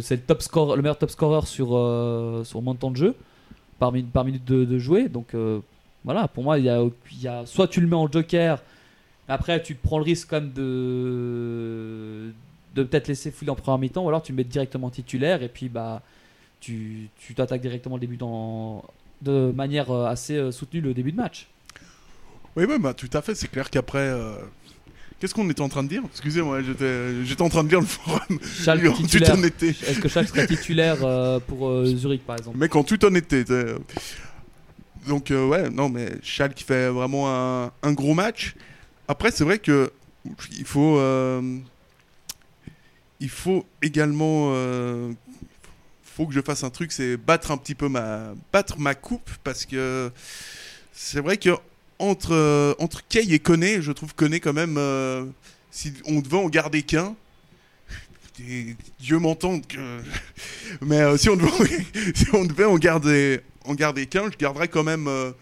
[0.00, 3.14] C'est le, top score, le meilleur top scorer sur, euh, sur de temps de jeu
[3.78, 5.08] par, mi- par minute de, jouer.
[5.08, 5.60] Donc euh,
[6.04, 6.82] voilà, pour moi, il y a,
[7.20, 8.62] y a- soit tu le mets en joker,
[9.28, 12.32] après tu prends le risque quand même de,
[12.74, 15.68] de peut-être laisser fouiller en première mi-temps, ou alors tu mets directement titulaire et puis
[15.68, 16.02] bah
[16.60, 18.82] tu tu t'attaques directement le début dans,
[19.22, 21.48] de manière euh, assez euh, soutenue le début de match.
[22.56, 23.34] Oui, ouais, bah, tout à fait.
[23.34, 24.08] C'est clair qu'après.
[25.18, 26.02] Qu'est-ce qu'on était en train de dire?
[26.10, 28.38] Excusez-moi, j'étais en train de lire le forum.
[28.62, 29.68] Schalke en toute honnêteté.
[29.68, 32.58] Est-ce que Schalke serait titulaire euh, pour euh, Zurich par exemple?
[32.58, 33.44] Mec, en toute honnêteté.
[33.44, 33.74] t'sais.
[35.08, 38.56] Donc, euh, ouais, non, mais Schalke fait vraiment un, un gros match.
[39.08, 39.90] Après, c'est vrai que
[40.58, 41.58] il faut, euh,
[43.20, 45.12] il faut également, euh,
[46.02, 49.30] faut que je fasse un truc, c'est battre un petit peu ma, battre ma coupe
[49.44, 50.10] parce que
[50.92, 51.50] c'est vrai que
[51.98, 55.24] entre euh, entre Kay et Koné, je trouve Koné quand même, euh,
[55.70, 57.14] si on devait en garder qu'un.
[59.00, 59.64] Dieu m'entende.
[60.82, 64.68] Mais euh, si, on devait, si on devait en garder, en garder qu'un, je garderais
[64.68, 65.08] quand même.
[65.08, 65.32] euh,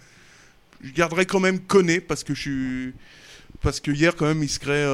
[0.82, 2.90] je garderais quand même Koné parce que je.
[3.62, 4.84] Parce que hier, quand même, il serait,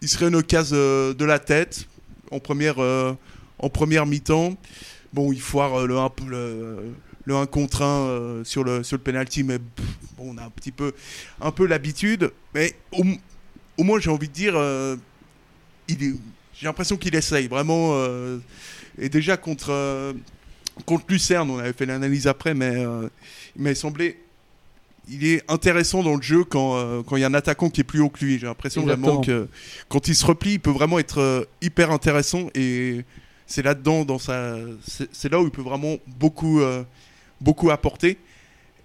[0.00, 0.76] il serait une occasion
[1.12, 1.88] de la tête
[2.30, 4.56] en première, en première mi-temps.
[5.12, 9.02] Bon, il foire le 1 le, le 1 contre 1 euh, sur le, sur le
[9.02, 10.92] penalty, mais pff, bon, on a un petit peu,
[11.40, 12.30] un peu l'habitude.
[12.54, 13.04] Mais au,
[13.78, 14.96] au moins, j'ai envie de dire, euh,
[15.88, 16.16] j'ai
[16.62, 17.90] l'impression qu'il essaye vraiment.
[17.94, 18.38] euh,
[18.98, 20.14] et déjà contre,
[20.84, 22.82] contre Lucerne, on avait fait l'analyse après, mais
[23.56, 24.18] il m'avait semblé.
[25.08, 27.84] Il est intéressant dans le jeu quand quand il y a un attaquant qui est
[27.84, 28.38] plus haut que lui.
[28.38, 29.48] J'ai l'impression vraiment que
[29.88, 32.48] quand il se replie, il peut vraiment être hyper intéressant.
[32.54, 33.04] Et
[33.46, 34.56] c'est là-dedans, dans sa,
[34.86, 36.84] c'est c'est là où il peut vraiment beaucoup, euh,
[37.42, 38.18] beaucoup apporter.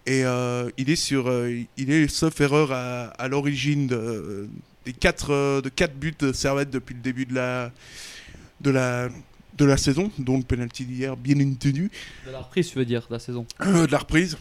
[0.05, 4.47] Et euh, il est sur, euh, il est sauf erreur à, à l'origine de,
[4.85, 7.71] des quatre, euh, de quatre buts de Servette depuis le début de la,
[8.61, 9.09] de la,
[9.57, 11.91] de la saison, dont le penalty d'hier, bien entendu,
[12.25, 13.45] De la reprise, tu veux dire, de la saison?
[13.59, 14.37] de la reprise.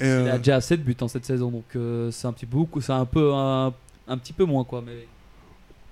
[0.00, 2.46] Et, Il euh, a déjà 7 buts en cette saison, donc euh, c'est un petit
[2.46, 3.74] peu beaucoup, c'est un peu un,
[4.06, 4.82] un petit peu moins quoi.
[4.86, 5.06] Mais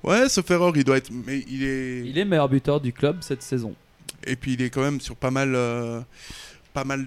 [0.05, 3.19] ouais, sauf erreur, il doit être, mais il est, il est meilleur buteur du club
[3.21, 3.75] cette saison.
[4.25, 6.01] et puis il est quand même sur pas mal, euh,
[6.73, 7.07] pas mal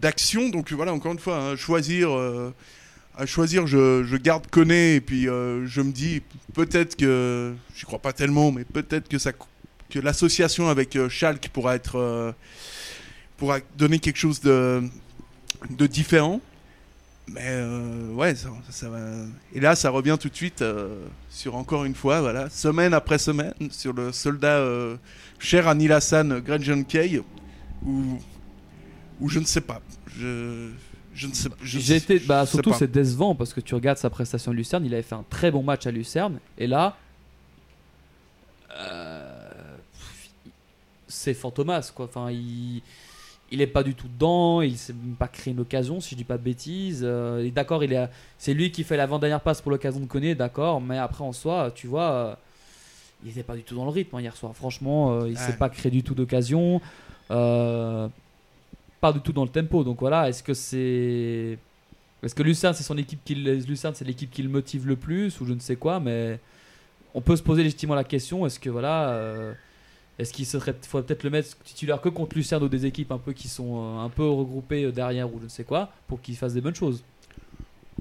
[0.00, 0.48] d'actions.
[0.48, 2.52] Donc voilà, encore une fois, hein, choisir, euh,
[3.16, 7.84] à choisir, je, je garde Koné et puis euh, je me dis peut-être que, j'y
[7.84, 9.16] crois pas tellement, mais peut-être que
[9.90, 12.32] que l'association avec euh, Schalke pourra être, euh,
[13.36, 14.82] pourra donner quelque chose de,
[15.70, 16.40] de différent.
[17.28, 17.58] Mais
[18.12, 18.98] ouais, ça, va.
[19.54, 20.62] Et là, ça revient tout de suite
[21.30, 24.62] sur encore une fois, voilà, semaine après semaine, sur le soldat
[25.38, 27.22] cher à Nilassan Gretchen Kay,
[27.82, 28.18] où,
[29.20, 29.80] où je ne sais pas.
[30.16, 30.70] Je,
[31.14, 31.48] je ne sais
[31.80, 32.76] sais- été, bah surtout pas.
[32.76, 35.50] c'est décevant parce que tu regardes sa prestation à Lucerne, il avait fait un très
[35.50, 36.96] bon match à Lucerne et là,
[38.78, 39.76] euh,
[41.08, 42.06] c'est fantomas quoi.
[42.06, 42.82] Enfin, il,
[43.52, 46.16] il est pas du tout dedans, il s'est même pas créé une occasion si je
[46.16, 47.02] dis pas de bêtises.
[47.04, 50.38] Euh, d'accord, il est, c'est lui qui fait l'avant dernière passe pour l'occasion de connaître,
[50.38, 52.10] d'accord, mais après en soi, tu vois.
[52.10, 52.34] euh,
[53.24, 54.54] il était pas du tout dans le rythme hein, hier soir.
[54.54, 55.40] Franchement, euh, il Ouais.
[55.40, 56.82] s'est pas créé du tout d'occasion.
[59.04, 59.84] Pas du tout dans le tempo.
[59.84, 61.58] Donc voilà, est-ce que c'est.
[62.22, 65.38] Est-ce que Lucerne, c'est son équipe qui Lucerne, c'est l'équipe qui le motive le plus
[65.42, 66.40] ou je ne sais quoi, mais
[67.12, 69.10] on peut se poser légitimement la question est-ce que voilà.
[69.10, 69.52] euh,
[70.18, 73.18] est-ce qu'il serait faudrait peut-être le mettre titulaire que contre Lucerne ou des équipes un
[73.18, 76.22] peu qui sont euh, un peu regroupées euh, derrière ou je ne sais quoi pour
[76.22, 77.04] qu'il fasse des bonnes choses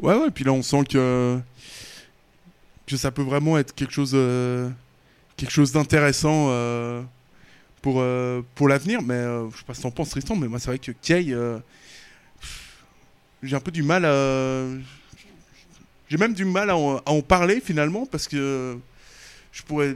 [0.01, 1.37] Ouais, ouais, puis là, on sent que,
[2.87, 4.15] que ça peut vraiment être quelque chose,
[5.49, 6.47] chose d'intéressant
[7.83, 9.03] pour, euh, pour l'avenir.
[9.03, 11.31] Mais euh, je sais pas si t'en penses, Tristan, mais moi, c'est vrai que Kay,
[11.31, 11.59] euh,
[13.43, 14.65] j'ai un peu du mal à.
[16.09, 18.79] J'ai même du mal à en, parler finalement parce que
[19.51, 19.95] je pourrais.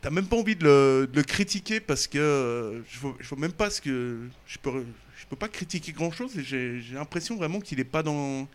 [0.00, 3.70] T'as même pas envie de le, critiquer parce que euh, je vois, vois même pas
[3.70, 4.18] ce que.
[4.46, 4.84] Je peux,
[5.16, 8.48] je peux pas critiquer grand chose et j'ai l'impression vraiment qu'il est pas dans.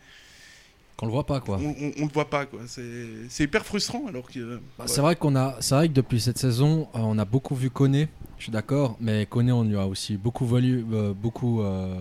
[0.97, 1.57] Qu'on le voit pas quoi.
[1.59, 2.59] On, on, on le voit pas quoi.
[2.67, 2.83] C'est
[3.29, 4.59] c'est hyper frustrant alors que.
[4.77, 7.55] Bah, C'est vrai qu'on a, c'est vrai que depuis cette saison, euh, on a beaucoup
[7.55, 8.07] vu Koné.
[8.37, 11.95] Je suis d'accord, mais Koné, on lui a aussi beaucoup valu, euh, beaucoup, euh,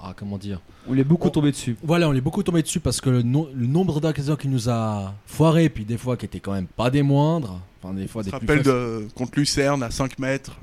[0.00, 0.60] ah comment dire?
[0.88, 1.76] On l'est beaucoup tombé dessus.
[1.82, 4.68] Voilà, on est beaucoup tombé dessus parce que le, no- le nombre d'occasions qu'il nous
[4.68, 8.22] a foiré, puis des fois qui étaient quand même pas des moindres, enfin des fois
[8.22, 10.56] Je des plus rappelle de, contre Lucerne à 5 mètres.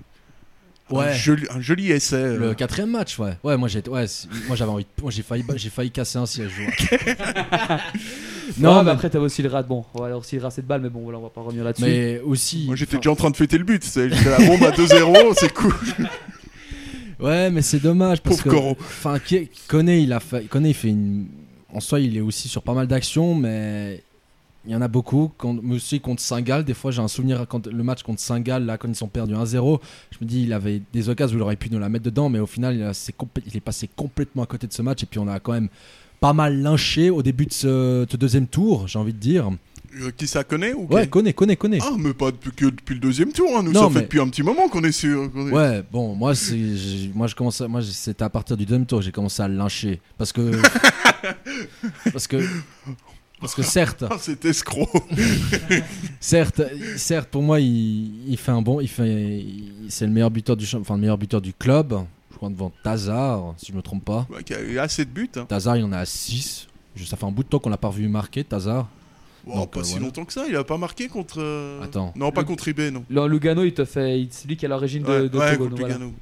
[0.91, 1.13] Un Ouais.
[1.13, 2.15] joli, un joli essai.
[2.15, 2.37] euh.
[2.37, 3.37] Le quatrième match, ouais.
[3.43, 4.05] Ouais, moi j'ai, ouais,
[4.47, 6.51] moi j'avais envie, de- moi j'ai failli, j'ai failli casser un siège.
[6.91, 7.77] ouais.
[8.57, 9.63] Non, mais mais, après, t'avais aussi le rat.
[9.63, 11.63] Bon, on va aussi le racer de balle, mais bon, voilà, on va pas revenir
[11.63, 11.83] là-dessus.
[11.85, 12.65] mais aussi.
[12.67, 13.83] Moi j'étais enfin, déjà en train de fêter le but.
[13.83, 15.73] c'est- J'étais la bombe à 2-0, c'est cool.
[17.19, 18.49] Ouais, mais c'est dommage parce Pauvre que.
[18.61, 18.77] Coro.
[18.79, 19.17] Enfin,
[19.67, 21.27] Koné, il a fait, Koné, il fait une.
[21.73, 24.03] En soi, il est aussi sur pas mal d'actions, mais
[24.65, 25.31] il y en a beaucoup.
[25.37, 28.77] Quand, aussi contre Saint-Gall, des fois, j'ai un souvenir quand le match contre Saint-Gall, là,
[28.77, 29.79] quand ils sont perdus 1-0,
[30.11, 32.29] je me dis, il avait des occasions où il aurait pu nous la mettre dedans,
[32.29, 33.11] mais au final, il, a-
[33.47, 35.69] il est passé complètement à côté de ce match, et puis on a quand même
[36.19, 39.49] pas mal lynché au début de ce, deuxième tour, j'ai envie de dire.
[39.99, 41.79] Euh, qui ça connaît ou Ouais, Koné, Koné, Koné.
[41.81, 43.49] Ah, mais pas depuis, que depuis le deuxième tour.
[43.57, 43.63] Hein.
[43.63, 45.23] Nous, Non, ça mais- fait depuis un petit moment qu'on est sûr.
[45.35, 46.31] est- Ouais, bon, moi,
[47.13, 49.47] moi, je commence, à- moi, c'était à partir du deuxième tour que j'ai commencé à
[49.49, 50.51] lyncher, parce que,
[52.13, 52.37] parce que,
[53.41, 54.87] parce que certes, Ah, c'est escroc.
[56.19, 56.61] certes,
[56.97, 60.55] certes, pour moi, il, il fait un bon, il fait, il- c'est le meilleur buteur
[60.55, 61.95] du, enfin, le meilleur buteur du club.
[62.31, 64.25] Je crois devant Tazar, si je me trompe pas.
[64.33, 65.29] Ouais, qui a eu assez de buts.
[65.35, 65.45] Hein.
[65.47, 66.67] Tazar, il en a à 6
[67.05, 68.87] Ça fait un bout de temps qu'on l'a pas vu marquer, Tazar.
[69.45, 70.05] Bon, Donc, pas euh, si voilà.
[70.05, 70.45] longtemps que ça.
[70.47, 71.35] Il a pas marqué contre.
[71.39, 72.13] euh, Attends.
[72.15, 73.03] Non, pas Le- contre IB, non.
[73.09, 74.27] Le Lugano, il te fait.
[74.31, 75.93] C'est lui qui est à l'origine de, Ouais, de ouais, Togo, contre donc voilà.
[75.95, 76.13] Lugano.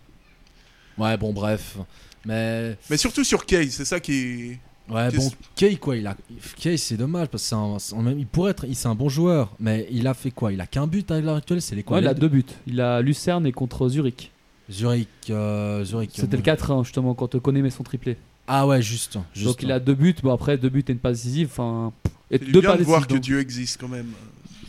[0.97, 1.77] Ouais, bon, bref.
[2.25, 4.57] Mais Mais surtout sur Kay, c'est ça qui.
[4.89, 6.15] Ouais, Qu'est-ce- bon, Kay, quoi, il a.
[6.59, 7.49] Kay, c'est dommage parce que
[7.79, 8.65] c'est un- il pourrait être.
[8.67, 10.51] il- C'est un bon joueur, mais il a fait quoi?
[10.51, 12.43] Il a qu'un but à l'heure actuelle, c'est les quoi Ouais, il a deux buts.
[12.67, 14.31] Il a Lucerne et contre Zurich.
[14.71, 15.07] Zurich.
[15.29, 16.11] euh, Zurich.
[16.13, 18.17] C'était le 4-1, justement, quand connaît met son triplé.
[18.47, 19.17] Ah ouais, juste.
[19.33, 19.45] juste.
[19.45, 20.15] Donc il a deux buts.
[20.23, 21.49] Bon, après, deux buts et une passe décisive.
[21.51, 21.91] Enfin.
[22.31, 24.07] Et deux bien pas de voir que Dieu existe quand même.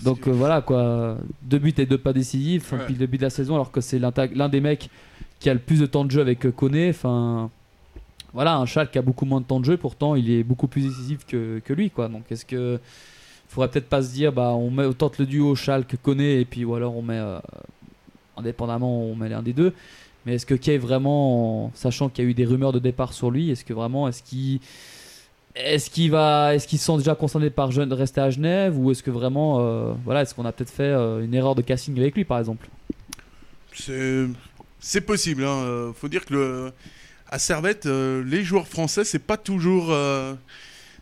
[0.03, 3.31] Donc euh, voilà quoi, deux buts et deux pas décisifs depuis le début de la
[3.31, 4.89] saison, alors que c'est l'un des mecs
[5.41, 6.89] qui a le plus de temps de jeu avec euh, Koné.
[6.91, 7.51] Enfin,
[8.33, 10.83] voilà, un Schalke a beaucoup moins de temps de jeu, pourtant il est beaucoup plus
[10.83, 12.09] décisif que, que lui quoi.
[12.09, 12.79] Donc est-ce que
[13.49, 16.45] faudrait peut-être pas se dire bah on met on tente le duo Schalke Koné et
[16.45, 17.39] puis ou alors on met euh,
[18.37, 19.73] indépendamment on met l'un des deux.
[20.27, 23.15] Mais est-ce que Kay vraiment, en- sachant qu'il y a eu des rumeurs de départ
[23.15, 24.61] sur lui, est-ce que vraiment est-ce qu'il
[25.57, 29.03] est-ce qu'il va, est-ce qu'ils sont déjà concernés par Gen- rester à Genève ou est-ce
[29.03, 32.15] que vraiment, euh, voilà, est-ce qu'on a peut-être fait euh, une erreur de casting avec
[32.15, 32.69] lui par exemple?
[33.73, 35.45] C'est possible.
[35.45, 35.93] Hein.
[35.95, 36.73] Faut dire que le...
[37.31, 39.87] à Servette, euh, les joueurs français, c'est pas toujours.
[39.91, 40.35] euh,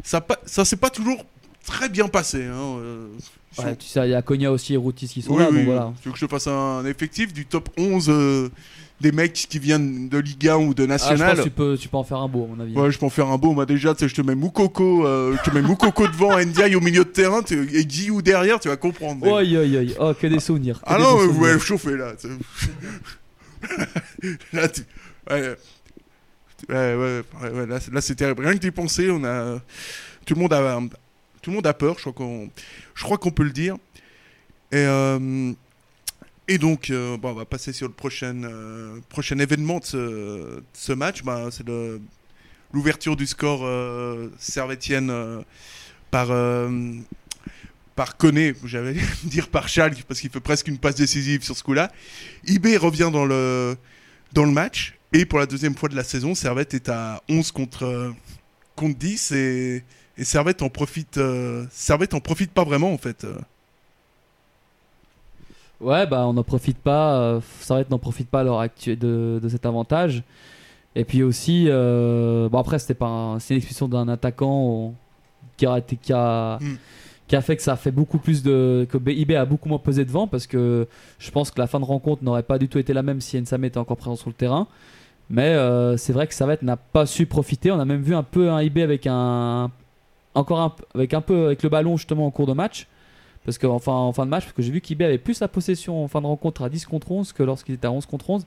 [0.04, 1.24] Ça, ça s'est pas toujours
[1.66, 2.44] très bien passé.
[2.44, 2.78] Hein.
[2.80, 3.06] euh,
[3.58, 5.56] Ouais, tu sais, il y a Konya aussi et Routis qui sont Oui, là, oui,
[5.56, 5.64] donc oui.
[5.64, 5.92] voilà.
[6.00, 8.48] Tu veux que je te fasse un effectif du top 11 euh,
[9.00, 11.50] des mecs qui viennent de Ligue 1 ou de Ah, je pense National que tu
[11.50, 12.74] peux, tu peux en faire un beau, à mon avis.
[12.76, 13.52] Ouais, je peux en faire un beau.
[13.54, 16.76] Moi, déjà, tu sais, je te mets Moukoko, euh, je te mets Moukoko devant, Ndiaye
[16.76, 19.26] au milieu de terrain, tu- et Guillou derrière, tu vas comprendre.
[19.26, 19.86] Oi, oi, oi.
[19.98, 20.76] Oh, que des souvenirs.
[20.78, 22.12] que ah des non, mais vous allez chauffer là.
[24.52, 24.82] là, tu...
[25.30, 25.56] ouais.
[26.68, 26.96] Là,
[27.92, 28.44] là, terrible.
[28.44, 29.60] Rien que d'y penser, on a
[30.26, 30.80] tout le monde a
[31.40, 31.94] tout le monde a peur.
[31.96, 32.50] Je crois qu'on,
[32.94, 33.76] je peut le dire.
[34.72, 35.52] Et euh,
[36.48, 40.92] et donc, euh, bon, on va passer sur le prochain euh, prochain événement de ce,
[40.92, 41.22] match.
[41.22, 41.66] Bah, c'est
[42.72, 44.28] l'ouverture du score euh,
[46.10, 46.28] par
[47.94, 48.94] par Koné, j'allais
[49.24, 51.92] dire par Schalke parce qu'il fait presque une passe décisive sur ce coup-là.
[52.46, 53.76] IB revient dans le
[54.32, 57.50] dans le match et pour la deuxième fois de la saison, Servette est à 11
[57.52, 58.10] contre euh,
[58.76, 59.84] contre 10 et,
[60.16, 63.24] et Servette en profite euh, Servette en profite pas vraiment en fait.
[63.24, 63.36] euh.
[65.80, 67.18] Ouais, bah on n'en profite pas.
[67.20, 70.22] euh, Servette n'en profite pas à l'heure actuelle de, de cet avantage.
[70.96, 74.94] Et puis aussi, euh, bon après c'était pas, un- c'est une expulsion d'un attaquant
[75.56, 76.76] qui a qui a, Mm.
[77.28, 79.78] qui a fait que ça a fait beaucoup plus de que IB a beaucoup moins
[79.78, 80.88] pesé devant parce que
[81.20, 83.40] je pense que la fin de rencontre n'aurait pas du tout été la même si
[83.40, 84.66] Nsame était encore présent sur le terrain.
[85.30, 87.70] Mais euh, c'est vrai que Servette n'a pas su profiter.
[87.70, 89.70] On a même vu un peu un IB avec un
[90.34, 92.86] encore un, avec un peu avec le ballon justement en cours de match.
[93.44, 96.04] Parce que en fin de match, parce que j'ai vu qu'IB avait plus la possession
[96.04, 98.44] en fin de rencontre à 10 contre 11 que lorsqu'il était à 11 contre 11.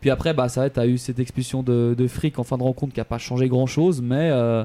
[0.00, 3.00] Puis après, bah, a eu cette expulsion de, de Frick en fin de rencontre qui
[3.00, 4.00] n'a pas changé grand chose.
[4.00, 4.64] Mais euh,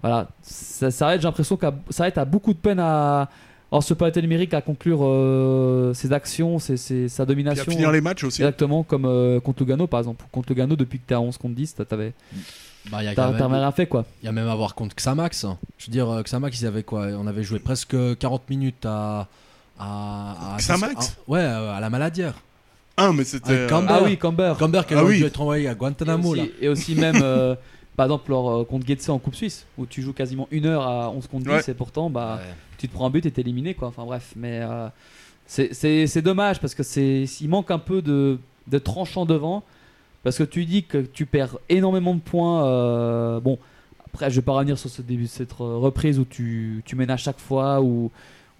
[0.00, 3.28] voilà, ça, j'ai l'impression que Servette a beaucoup de peine à,
[3.72, 7.64] en ce pas numérique à conclure euh, ses actions, ses- ses- sa Puis à domination.
[7.72, 8.42] finir les matchs aussi.
[8.42, 10.24] Exactement, comme euh, contre Lugano par exemple.
[10.30, 12.12] Contre Lugano, depuis que tu es à 11 contre 10, t'as- t'avais
[12.90, 14.04] Bah, il y a t'as- même- rien fait quoi.
[14.22, 15.46] Il y a même à voir contre Xamax.
[15.78, 17.06] Je veux dire, euh, Xamax, ils avaient quoi?
[17.18, 19.26] On avait joué presque 40 minutes à.
[19.78, 21.08] à, à- Xamax?
[21.08, 22.34] à- Ouais, à la maladière.
[22.98, 23.66] Un, mais c'était.
[23.70, 24.52] Ah oui, Camber.
[24.58, 25.18] Camber qui Ah aurait oui.
[25.18, 26.34] dû être envoyé à Et Guantanamo.
[26.34, 26.42] là.
[26.60, 27.54] et aussi même, euh,
[27.96, 30.82] par exemple, leur, euh, contre Getse en Coupe Suisse, où tu joues quasiment une heure
[30.86, 31.62] à 11 contre 10 Ouais.
[31.68, 32.54] et pourtant, bah, Ouais.
[32.78, 33.74] tu te prends un but et t'es éliminé.
[33.74, 33.88] Quoi.
[33.88, 34.88] Enfin bref, mais euh,
[35.46, 38.38] c'est- c'est c'est dommage parce que c'est il manque un peu de,
[38.68, 39.62] de tranchant devant.
[40.22, 42.64] Parce que tu dis que tu perds énormément de points.
[42.66, 43.58] euh, bon,
[44.06, 47.16] après, je vais pas revenir sur ce début, cette reprise où tu, tu mènes à
[47.16, 48.10] chaque fois, où,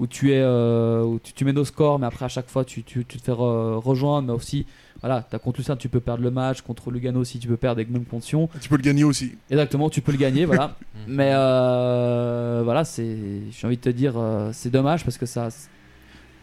[0.03, 2.64] où tu es, euh, où tu, tu mènes au score, mais après à chaque fois
[2.64, 4.26] tu, tu, tu te fais re- rejoindre.
[4.28, 4.66] Mais aussi,
[5.00, 6.61] voilà, as contre Lucerne, tu peux perdre le match.
[6.62, 8.48] Contre Lugano aussi, tu peux perdre avec même conditions.
[8.61, 9.36] Tu peux le gagner aussi.
[9.50, 10.76] Exactement, tu peux le gagner, voilà.
[11.07, 13.16] Mais euh, voilà, c'est,
[13.50, 15.48] j'ai envie de te dire, euh, c'est dommage parce que ça,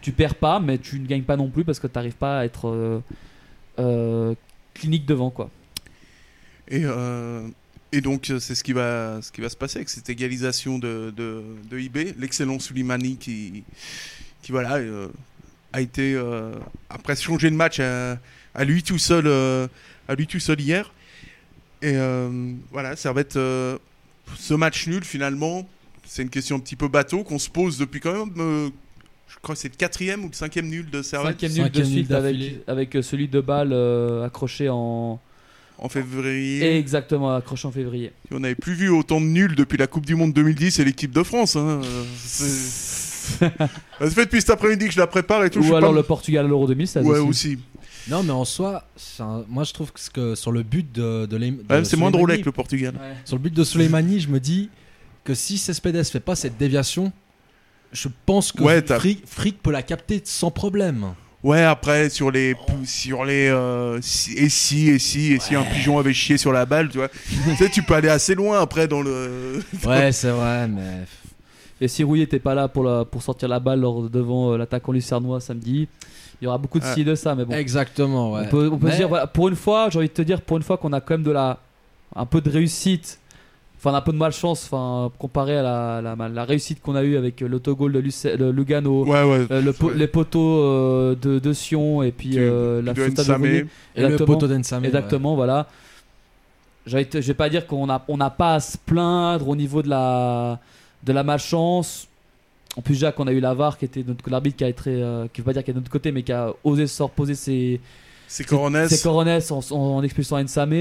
[0.01, 2.39] tu perds pas, mais tu ne gagnes pas non plus parce que tu n'arrives pas
[2.39, 2.99] à être euh,
[3.79, 4.33] euh,
[4.73, 5.49] clinique devant, quoi.
[6.69, 7.47] Et, euh,
[7.91, 10.77] et donc, euh, c'est ce qui va, ce qui va se passer avec cette égalisation
[10.79, 12.15] de, de, de IB.
[12.19, 13.63] L'excellent Soulimani qui,
[14.41, 15.07] qui voilà, euh,
[15.73, 16.51] a été, euh,
[16.89, 18.17] après changer de match à,
[18.53, 19.67] à lui tout seul, euh,
[20.07, 20.91] à lui tout seul hier.
[21.81, 23.77] Et euh, voilà, ça va être euh,
[24.37, 25.67] ce match nul finalement.
[26.05, 28.33] C'est une question un petit peu bateau qu'on se pose depuis quand même.
[28.39, 28.69] euh,
[29.27, 31.83] je crois que c'est le quatrième ou le cinquième nul de Servette Cinquième nul de
[31.83, 32.37] Cinquième nul suite avec,
[32.67, 35.19] avec celui de balle euh, accroché en.
[35.81, 36.77] En février.
[36.77, 38.11] Exactement, accroché en février.
[38.31, 41.11] On n'avait plus vu autant de nuls depuis la Coupe du Monde 2010 et l'équipe
[41.11, 41.55] de France.
[41.55, 41.81] Hein.
[42.17, 45.59] C'est- Ça fait depuis cet après-midi que je la prépare et tout.
[45.59, 47.05] Ou alors pas- le Portugal à l'Euro 2016.
[47.05, 47.29] Ouais, aussi.
[47.29, 47.59] aussi.
[48.09, 48.85] Non, mais en soi,
[49.19, 51.97] un- moi je trouve que, que sur le but de, de, Leim- de Ouais, c'est
[51.97, 52.95] moins drôle avec le Portugal.
[53.25, 54.69] Sur le but de Soleimani, je me dis
[55.23, 57.11] que si Cespedes fait pas cette déviation,
[57.91, 58.83] je pense que Ouais,
[59.27, 61.13] Frick peut la capter sans problème.
[61.43, 62.55] Ouais, après, sur les.
[62.85, 66.51] Sur les euh, si- et si, et si, et si un pigeon avait chié sur
[66.51, 67.07] la balle, tu vois.
[67.47, 69.61] tu sais, tu peux aller assez loin après dans le.
[69.85, 71.05] Ouais, c'est vrai, mais.
[71.81, 74.57] Et si Rouillet n'était pas là pour, la, pour sortir la balle lors, devant euh,
[74.57, 75.87] l'attaquant lucernois samedi,
[76.41, 76.93] il y aura beaucoup de Ah.
[76.93, 77.35] si de ça.
[77.35, 78.41] Mais bon, Exactement, ouais.
[78.45, 80.21] on peut, on peut Mais- se dire, voilà, pour une fois, j'ai envie de te
[80.21, 81.57] dire, pour une fois qu'on a quand même de la,
[82.13, 83.19] un peu de réussite,
[83.81, 87.15] enfin un peu de malchance, enfin comparé à la, la, la réussite qu'on a eue
[87.17, 89.47] avec euh, l'autogol de, Luce- Lugano, Ouais, ouais.
[89.51, 89.95] euh, le po- ouais.
[89.95, 93.45] les poteaux euh, de, de Sion et puis Du- euh, la de Nsame.
[93.45, 94.25] Et le Exactement.
[94.33, 94.85] poteau d'Ensame.
[94.85, 95.67] Exactement, voilà.
[96.85, 99.89] Je vais pas dire qu'on a, on n'a pas à se plaindre au niveau de
[99.89, 100.59] la,
[101.03, 102.07] de la malchance.
[102.77, 104.89] En plus, Jacques, on a eu la VAR qui était notre l'arbitre qui a été,
[104.89, 107.01] euh, qui veut pas dire qu'il est de notre côté, mais qui a osé se
[107.03, 107.79] reposer ses,
[108.31, 108.87] C'est Coronès.
[108.89, 110.73] C'est Coronès en, en expulsant Nsame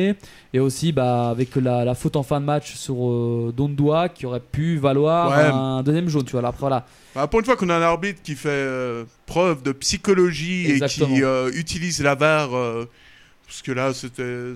[0.53, 4.27] et aussi bah, avec la, la faute en fin de match sur euh, Dondua qui
[4.27, 5.51] aurait pu valoir Ouais.
[5.51, 6.25] un deuxième jaune.
[6.25, 6.85] Tu vois, là, après, voilà.
[7.15, 11.09] Bah, pour une fois qu'on a un arbitre qui fait euh, preuve de psychologie Exactement.
[11.09, 12.85] et qui euh, utilise la VAR, euh,
[13.47, 14.53] parce que là, c'était.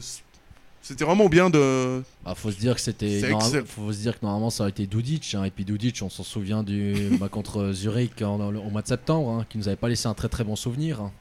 [0.84, 2.02] C'était vraiment bien de.
[2.24, 3.22] Bah, faut se dire que c'était.
[3.64, 5.34] Faut se dire que normalement ça aurait été Dudic.
[5.34, 8.82] hein, et puis Dudic, on s'en souvient du bah, contre Zurich en- en- au mois
[8.82, 11.00] de septembre, hein, qui nous avait pas laissé un très très bon souvenir.
[11.00, 11.12] hein.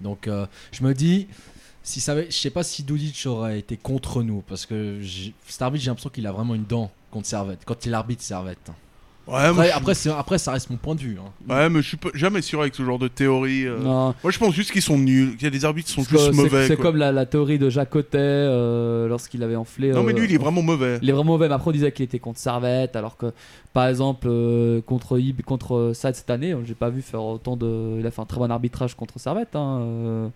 [0.00, 1.28] Donc euh, je me dis,
[1.82, 5.00] si ça je sais pas si Dudic aurait été contre nous, parce que
[5.46, 7.60] cet arbitre, j'ai l'impression qu'il a vraiment une dent contre Servette.
[7.64, 8.70] Quand il arbitre Servette.
[9.28, 11.18] Ouais, Après, je- après, c'est- après, ça reste mon point de vue.
[11.20, 11.30] hein.
[11.54, 13.66] ouais, mais je suis pas- jamais sûr avec ce genre de théorie.
[13.66, 13.78] euh.
[13.78, 14.14] Non.
[14.24, 15.32] Moi, je pense juste qu'ils sont nuls.
[15.36, 16.66] qu'il y a des arbitres qui sont Parce juste c'est- mauvais.
[16.66, 19.90] C'est comme la, la théorie de Jacques Cotet euh, lorsqu'il avait enflé.
[19.92, 20.98] Non, mais euh, lui, il est vraiment mauvais.
[21.02, 21.48] Il est vraiment mauvais.
[21.48, 23.32] Mais après, on disait qu'il était contre Servette, alors que,
[23.74, 27.56] par exemple, euh, contre Ib, contre euh, Sade cette année, j'ai pas vu faire autant
[27.56, 27.98] de.
[28.00, 29.54] Il a fait un très bon arbitrage contre Servette.
[29.54, 30.28] Hein, euh,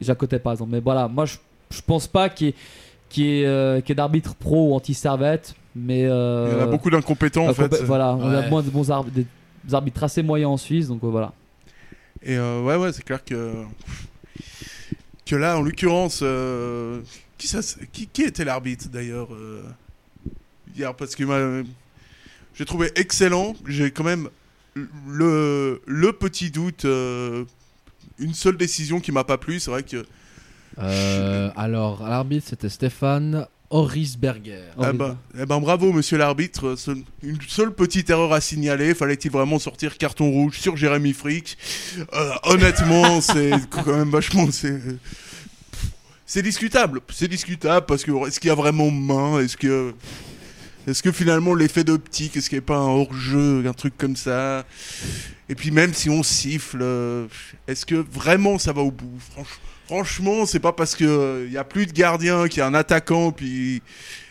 [0.00, 0.70] Jacques Cotet, par exemple.
[0.70, 1.36] Mais voilà, moi, je,
[1.70, 2.54] je pense pas qu'il y ait,
[3.08, 5.54] qu'il y ait, euh, qu'il y ait d'arbitre pro ou anti-Servette.
[5.74, 6.04] Mais.
[6.04, 7.82] euh, Il y en a beaucoup d'incompétents, en euh, fait.
[7.82, 9.26] Voilà, on a moins de bons arbitres,
[9.64, 11.32] des arbitres assez moyens en Suisse, donc euh, voilà.
[12.22, 13.52] Et euh, ouais, ouais, c'est clair que.
[15.26, 16.20] Que là, en l'occurrence.
[16.22, 17.00] euh,
[17.38, 17.60] Qui, ça,
[17.92, 19.62] qui, qui était l'arbitre d'ailleurs euh,
[20.76, 20.94] hier?
[20.94, 21.24] Parce que
[22.54, 23.54] j'ai trouvé excellent.
[23.66, 24.28] J'ai quand même
[25.06, 26.84] le, le petit doute.
[26.84, 27.44] euh,
[28.18, 29.60] une seule décision qui m'a pas plu.
[29.60, 30.04] C'est vrai que.
[30.78, 34.62] Euh, alors, l'arbitre, c'était Stéphane Horisberger.
[34.78, 36.74] Eh ben, eh ben, bravo, monsieur l'arbitre.
[36.76, 38.94] Seul- une seule petite erreur à signaler.
[38.94, 41.56] Fallait-il vraiment sortir carton rouge sur Jérémy Frick
[42.12, 44.48] Euh, Honnêtement, c'est quand même vachement.
[46.26, 47.00] C'est discutable.
[47.10, 49.40] C'est discutable parce que est-ce qu'il y a vraiment main?
[49.40, 49.94] Est-ce que.
[50.86, 54.16] Est-ce que finalement l'effet d'optique, est-ce qu'il n'y a pas un hors-jeu, un truc comme
[54.16, 54.64] ça?
[55.48, 57.26] Et puis même si on siffle, euh,
[57.68, 59.18] est-ce que vraiment ça va au bout?
[59.36, 59.60] Franch-
[59.90, 63.32] Franchement, c'est pas parce qu'il n'y a plus de gardien, qu'il y a un attaquant,
[63.32, 63.82] puis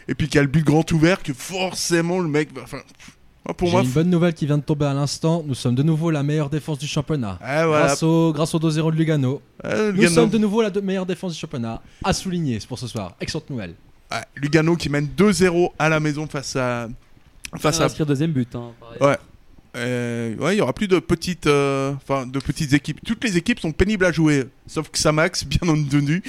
[0.07, 2.61] et puis qu'il y a le but grand ouvert que forcément le mec va.
[2.63, 2.79] Enfin,
[3.57, 3.81] pour J'ai moi.
[3.83, 5.43] une bonne nouvelle qui vient de tomber à l'instant.
[5.45, 7.37] Nous sommes de nouveau la meilleure défense du championnat.
[7.41, 7.87] Ah, voilà.
[7.87, 9.41] Grâce au, grâce au 2-0 de Lugano.
[9.63, 11.81] Ah, Nous sommes de nouveau la de- meilleure défense du championnat.
[12.05, 13.15] À souligner c'est pour ce soir.
[13.19, 13.73] Excellente nouvelle.
[14.11, 16.87] Ouais, Lugano qui mène 2-0 à la maison face à.
[17.57, 17.85] Face Ça à.
[17.87, 18.55] inscrire deuxième but.
[18.55, 18.71] hein.
[19.01, 19.17] Ouais.
[19.75, 21.93] Euh, ouais, il y aura plus de petites, euh,
[22.25, 22.99] de petites équipes.
[23.05, 26.23] Toutes les équipes sont pénibles à jouer, sauf que Samax, bien entendu.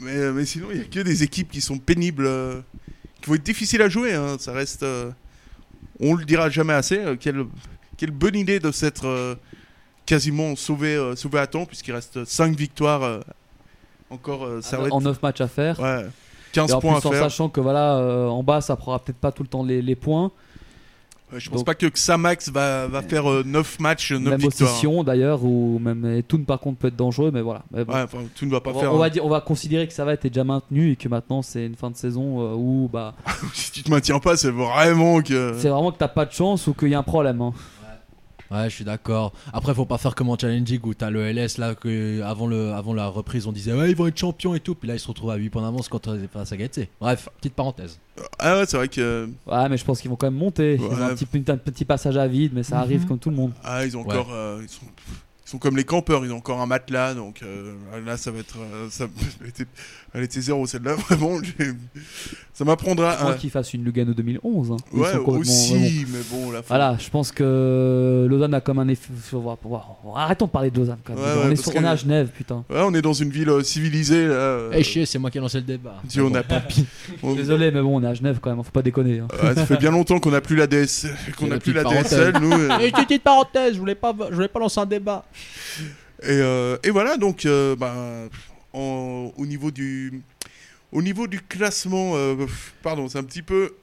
[0.00, 2.60] Mais, mais sinon, il y a que des équipes qui sont pénibles, euh,
[3.20, 4.12] qui vont être difficiles à jouer.
[4.14, 4.36] hein.
[4.38, 5.10] Ça reste, euh,
[5.98, 6.98] on le dira jamais assez.
[6.98, 7.44] euh, quelle,
[7.96, 9.34] quelle bonne idée de s'être euh,
[10.06, 13.20] quasiment sauvé, euh, sauvé à temps, puisqu'il reste 5 victoires euh,
[14.10, 14.44] encore.
[14.44, 15.80] euh, ça être- En 9 matchs à faire.
[15.80, 16.06] ouais,
[16.52, 17.22] 15 Et en points plus, à en faire.
[17.24, 19.96] sachant que voilà, euh, en bas, ça prendra peut-être pas tout le temps les, les
[19.96, 20.30] points.
[21.32, 24.70] Ouais, je pense Donc- pas que Samax va, va faire 9 matchs, 9 même victoires.
[24.76, 27.62] Sion d'ailleurs, ou même Toon par contre peut être dangereux, mais voilà.
[27.70, 27.92] Mais bon.
[27.92, 28.94] Ouais, enfin, tout ne va pas on, va, faire.
[28.94, 31.42] on va dire, on va considérer que ça va être déjà maintenu et que maintenant
[31.42, 33.14] c'est une fin de saison euh, où bah
[33.52, 35.52] si tu te maintiens pas, c'est vraiment que.
[35.58, 37.42] c'est vraiment que t'as pas de chance ou qu'il y a un problème.
[37.42, 37.52] hein.
[38.50, 39.32] Ouais, je suis d'accord.
[39.52, 42.46] Après, faut pas faire comme en Challenge League où t'as le LS là que avant
[42.46, 44.94] le avant la reprise on disait ouais ils vont être champions et tout, puis là
[44.94, 46.88] ils se retrouvent à 8 points d'avance quand on est face à Gaëté.
[47.00, 47.98] Bref, petite parenthèse.
[48.38, 49.28] Ah ouais, c'est vrai que.
[49.46, 50.74] Ouais, mais je pense qu'ils vont quand même monter.
[50.76, 53.36] Ils ont un petit, un petit passage à vide, mais ça arrive comme tout le
[53.36, 53.52] monde.
[53.62, 54.14] Ah, ils ont Ouais.
[54.14, 54.28] encore.
[54.32, 54.86] euh, ils, sont...
[55.46, 57.74] ils sont comme les campeurs, ils ont encore un matelas, donc euh,
[58.04, 58.56] là ça va être.
[58.58, 59.06] euh, ça...
[60.14, 60.40] elle, était...
[60.40, 61.38] zéro celle-là, vraiment.
[62.54, 63.12] Ça m'apprendra.
[63.12, 64.72] Je crois qu'ils fassent une Lugano 2011.
[64.72, 66.36] hein, Ouais, sont complètement- aussi, mais bon.
[66.38, 66.58] mais bon, là.
[66.62, 69.10] faut- Voilà, je pense que Lausanne a comme un effet.
[70.16, 71.22] Arrêtons de parler de Lausanne quand même.
[71.22, 72.64] Ouais, on, ouais, est sur- on est à Genève, putain.
[72.68, 74.32] Ouais, on est dans une ville euh, civilisée, là.
[74.34, 75.96] euh, Eh chier, c'est moi qui ai lancé le débat.
[76.08, 76.62] si on a pas.
[77.22, 79.20] on- Désolé, mais bon, on est à Genève quand même, faut pas déconner.
[79.20, 79.28] hein.
[79.42, 81.06] Ouais, ça fait bien longtemps qu'on n'a plus la DS,
[81.38, 82.52] qu'on a la plus la DSL, nous.
[82.52, 82.78] euh.
[82.80, 85.24] Et une petite parenthèse, je voulais pas je voulais pas lancer un débat.
[86.22, 87.94] Et, euh, et voilà, donc, euh, bah,
[88.72, 90.22] au niveau du,
[90.92, 92.46] au niveau du classement, euh,
[92.82, 93.74] pardon, c'est un petit peu,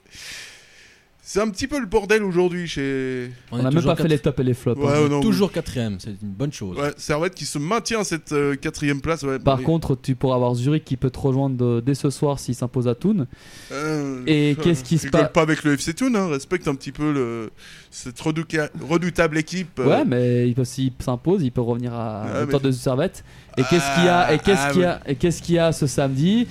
[1.27, 4.39] c'est un petit peu le bordel aujourd'hui chez, On, a même pas fait les tops
[4.39, 4.79] et les flops.
[4.79, 5.09] Ouais, hein.
[5.09, 6.77] non, toujours quatrième, c'est une bonne chose.
[6.77, 9.23] ouais, Servette qui se maintient à cette euh, quatrième place.
[9.23, 12.11] Ouais, Par mais- contre, tu pourras avoir Zurich qui peut te rejoindre de- dès ce
[12.11, 13.25] soir s'il s'impose à Thun.
[13.71, 16.75] Euh, Et euh, qu'est-ce qui se passe pas avec le FC Toon, hein, respecte un
[16.75, 17.49] petit peu le,
[17.89, 19.79] cette redouca- redoutable équipe.
[19.79, 23.23] euh, Ouais, mais il peut- s'il s'impose, il peut revenir à hauteur mais- de Servette.
[23.57, 25.59] Et qu'est-ce qu'il y a Et qu'est-ce Ah, qu'il y a Et qu'est-ce qu'il y
[25.59, 26.47] a ce samedi?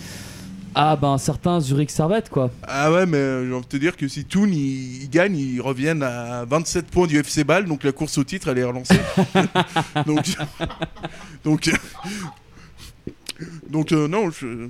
[0.74, 2.50] Ah ben certains Zurich Servette quoi.
[2.64, 5.36] Ah ouais, mais euh, j'ai envie de te dire que si Toon il, il gagne,
[5.36, 8.64] ils reviennent à 27 points du FC Ball, donc la course au titre elle est
[8.64, 8.98] relancée.
[10.06, 10.36] donc,
[11.44, 11.70] donc,
[13.68, 14.68] donc euh, non, je...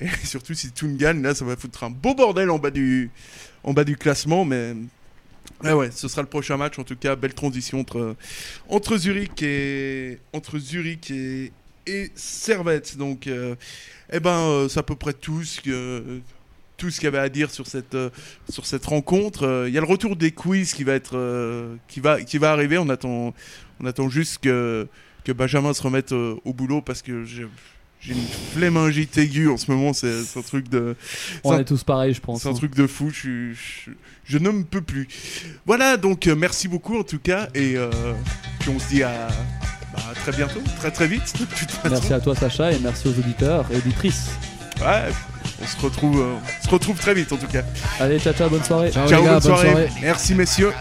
[0.00, 3.10] Et surtout si Toon gagne, là ça va foutre un beau bordel en bas du,
[3.62, 4.74] en bas du classement, mais
[5.62, 8.16] ouais, ouais, ce sera le prochain match en tout cas, belle transition entre,
[8.68, 11.52] entre Zurich et entre Zurich et,
[11.86, 12.96] et Servette.
[12.96, 13.54] Donc, euh,
[14.12, 16.20] eh ben, euh, c'est à peu près tout ce que
[16.76, 18.10] tout ce qu'il y avait à dire sur cette, euh,
[18.48, 19.64] sur cette rencontre.
[19.68, 21.16] Il y a le retour des quiz qui va, être,
[21.86, 22.78] qui va, qui va arriver.
[22.78, 23.32] On attend,
[23.80, 24.88] on attend juste que,
[25.22, 27.46] que Benjamin se remette au boulot parce que j'ai
[28.08, 29.92] une flémingite aiguë en ce moment.
[29.92, 30.96] C'est un truc de.
[31.44, 32.42] On est, tous pareils, je pense.
[32.42, 32.54] C'est un hein.
[32.54, 33.08] truc de fou.
[33.10, 33.52] Je,
[34.24, 35.06] je, ne me peux plus.
[35.66, 37.48] Voilà, donc merci beaucoup en tout cas.
[37.54, 37.76] Et
[38.58, 39.28] puis on se dit à,
[39.94, 41.32] bah, très bientôt, très très vite.
[41.90, 44.30] Merci à toi Sacha et merci aux auditeurs et auditrices.
[44.80, 45.12] Ouais,
[45.62, 47.62] on se retrouve, euh, on se retrouve très vite en tout cas.
[48.00, 48.90] Allez, ciao ciao, bonne soirée.
[48.90, 49.88] Ciao, bonne, soirée.
[50.02, 50.72] Merci messieurs.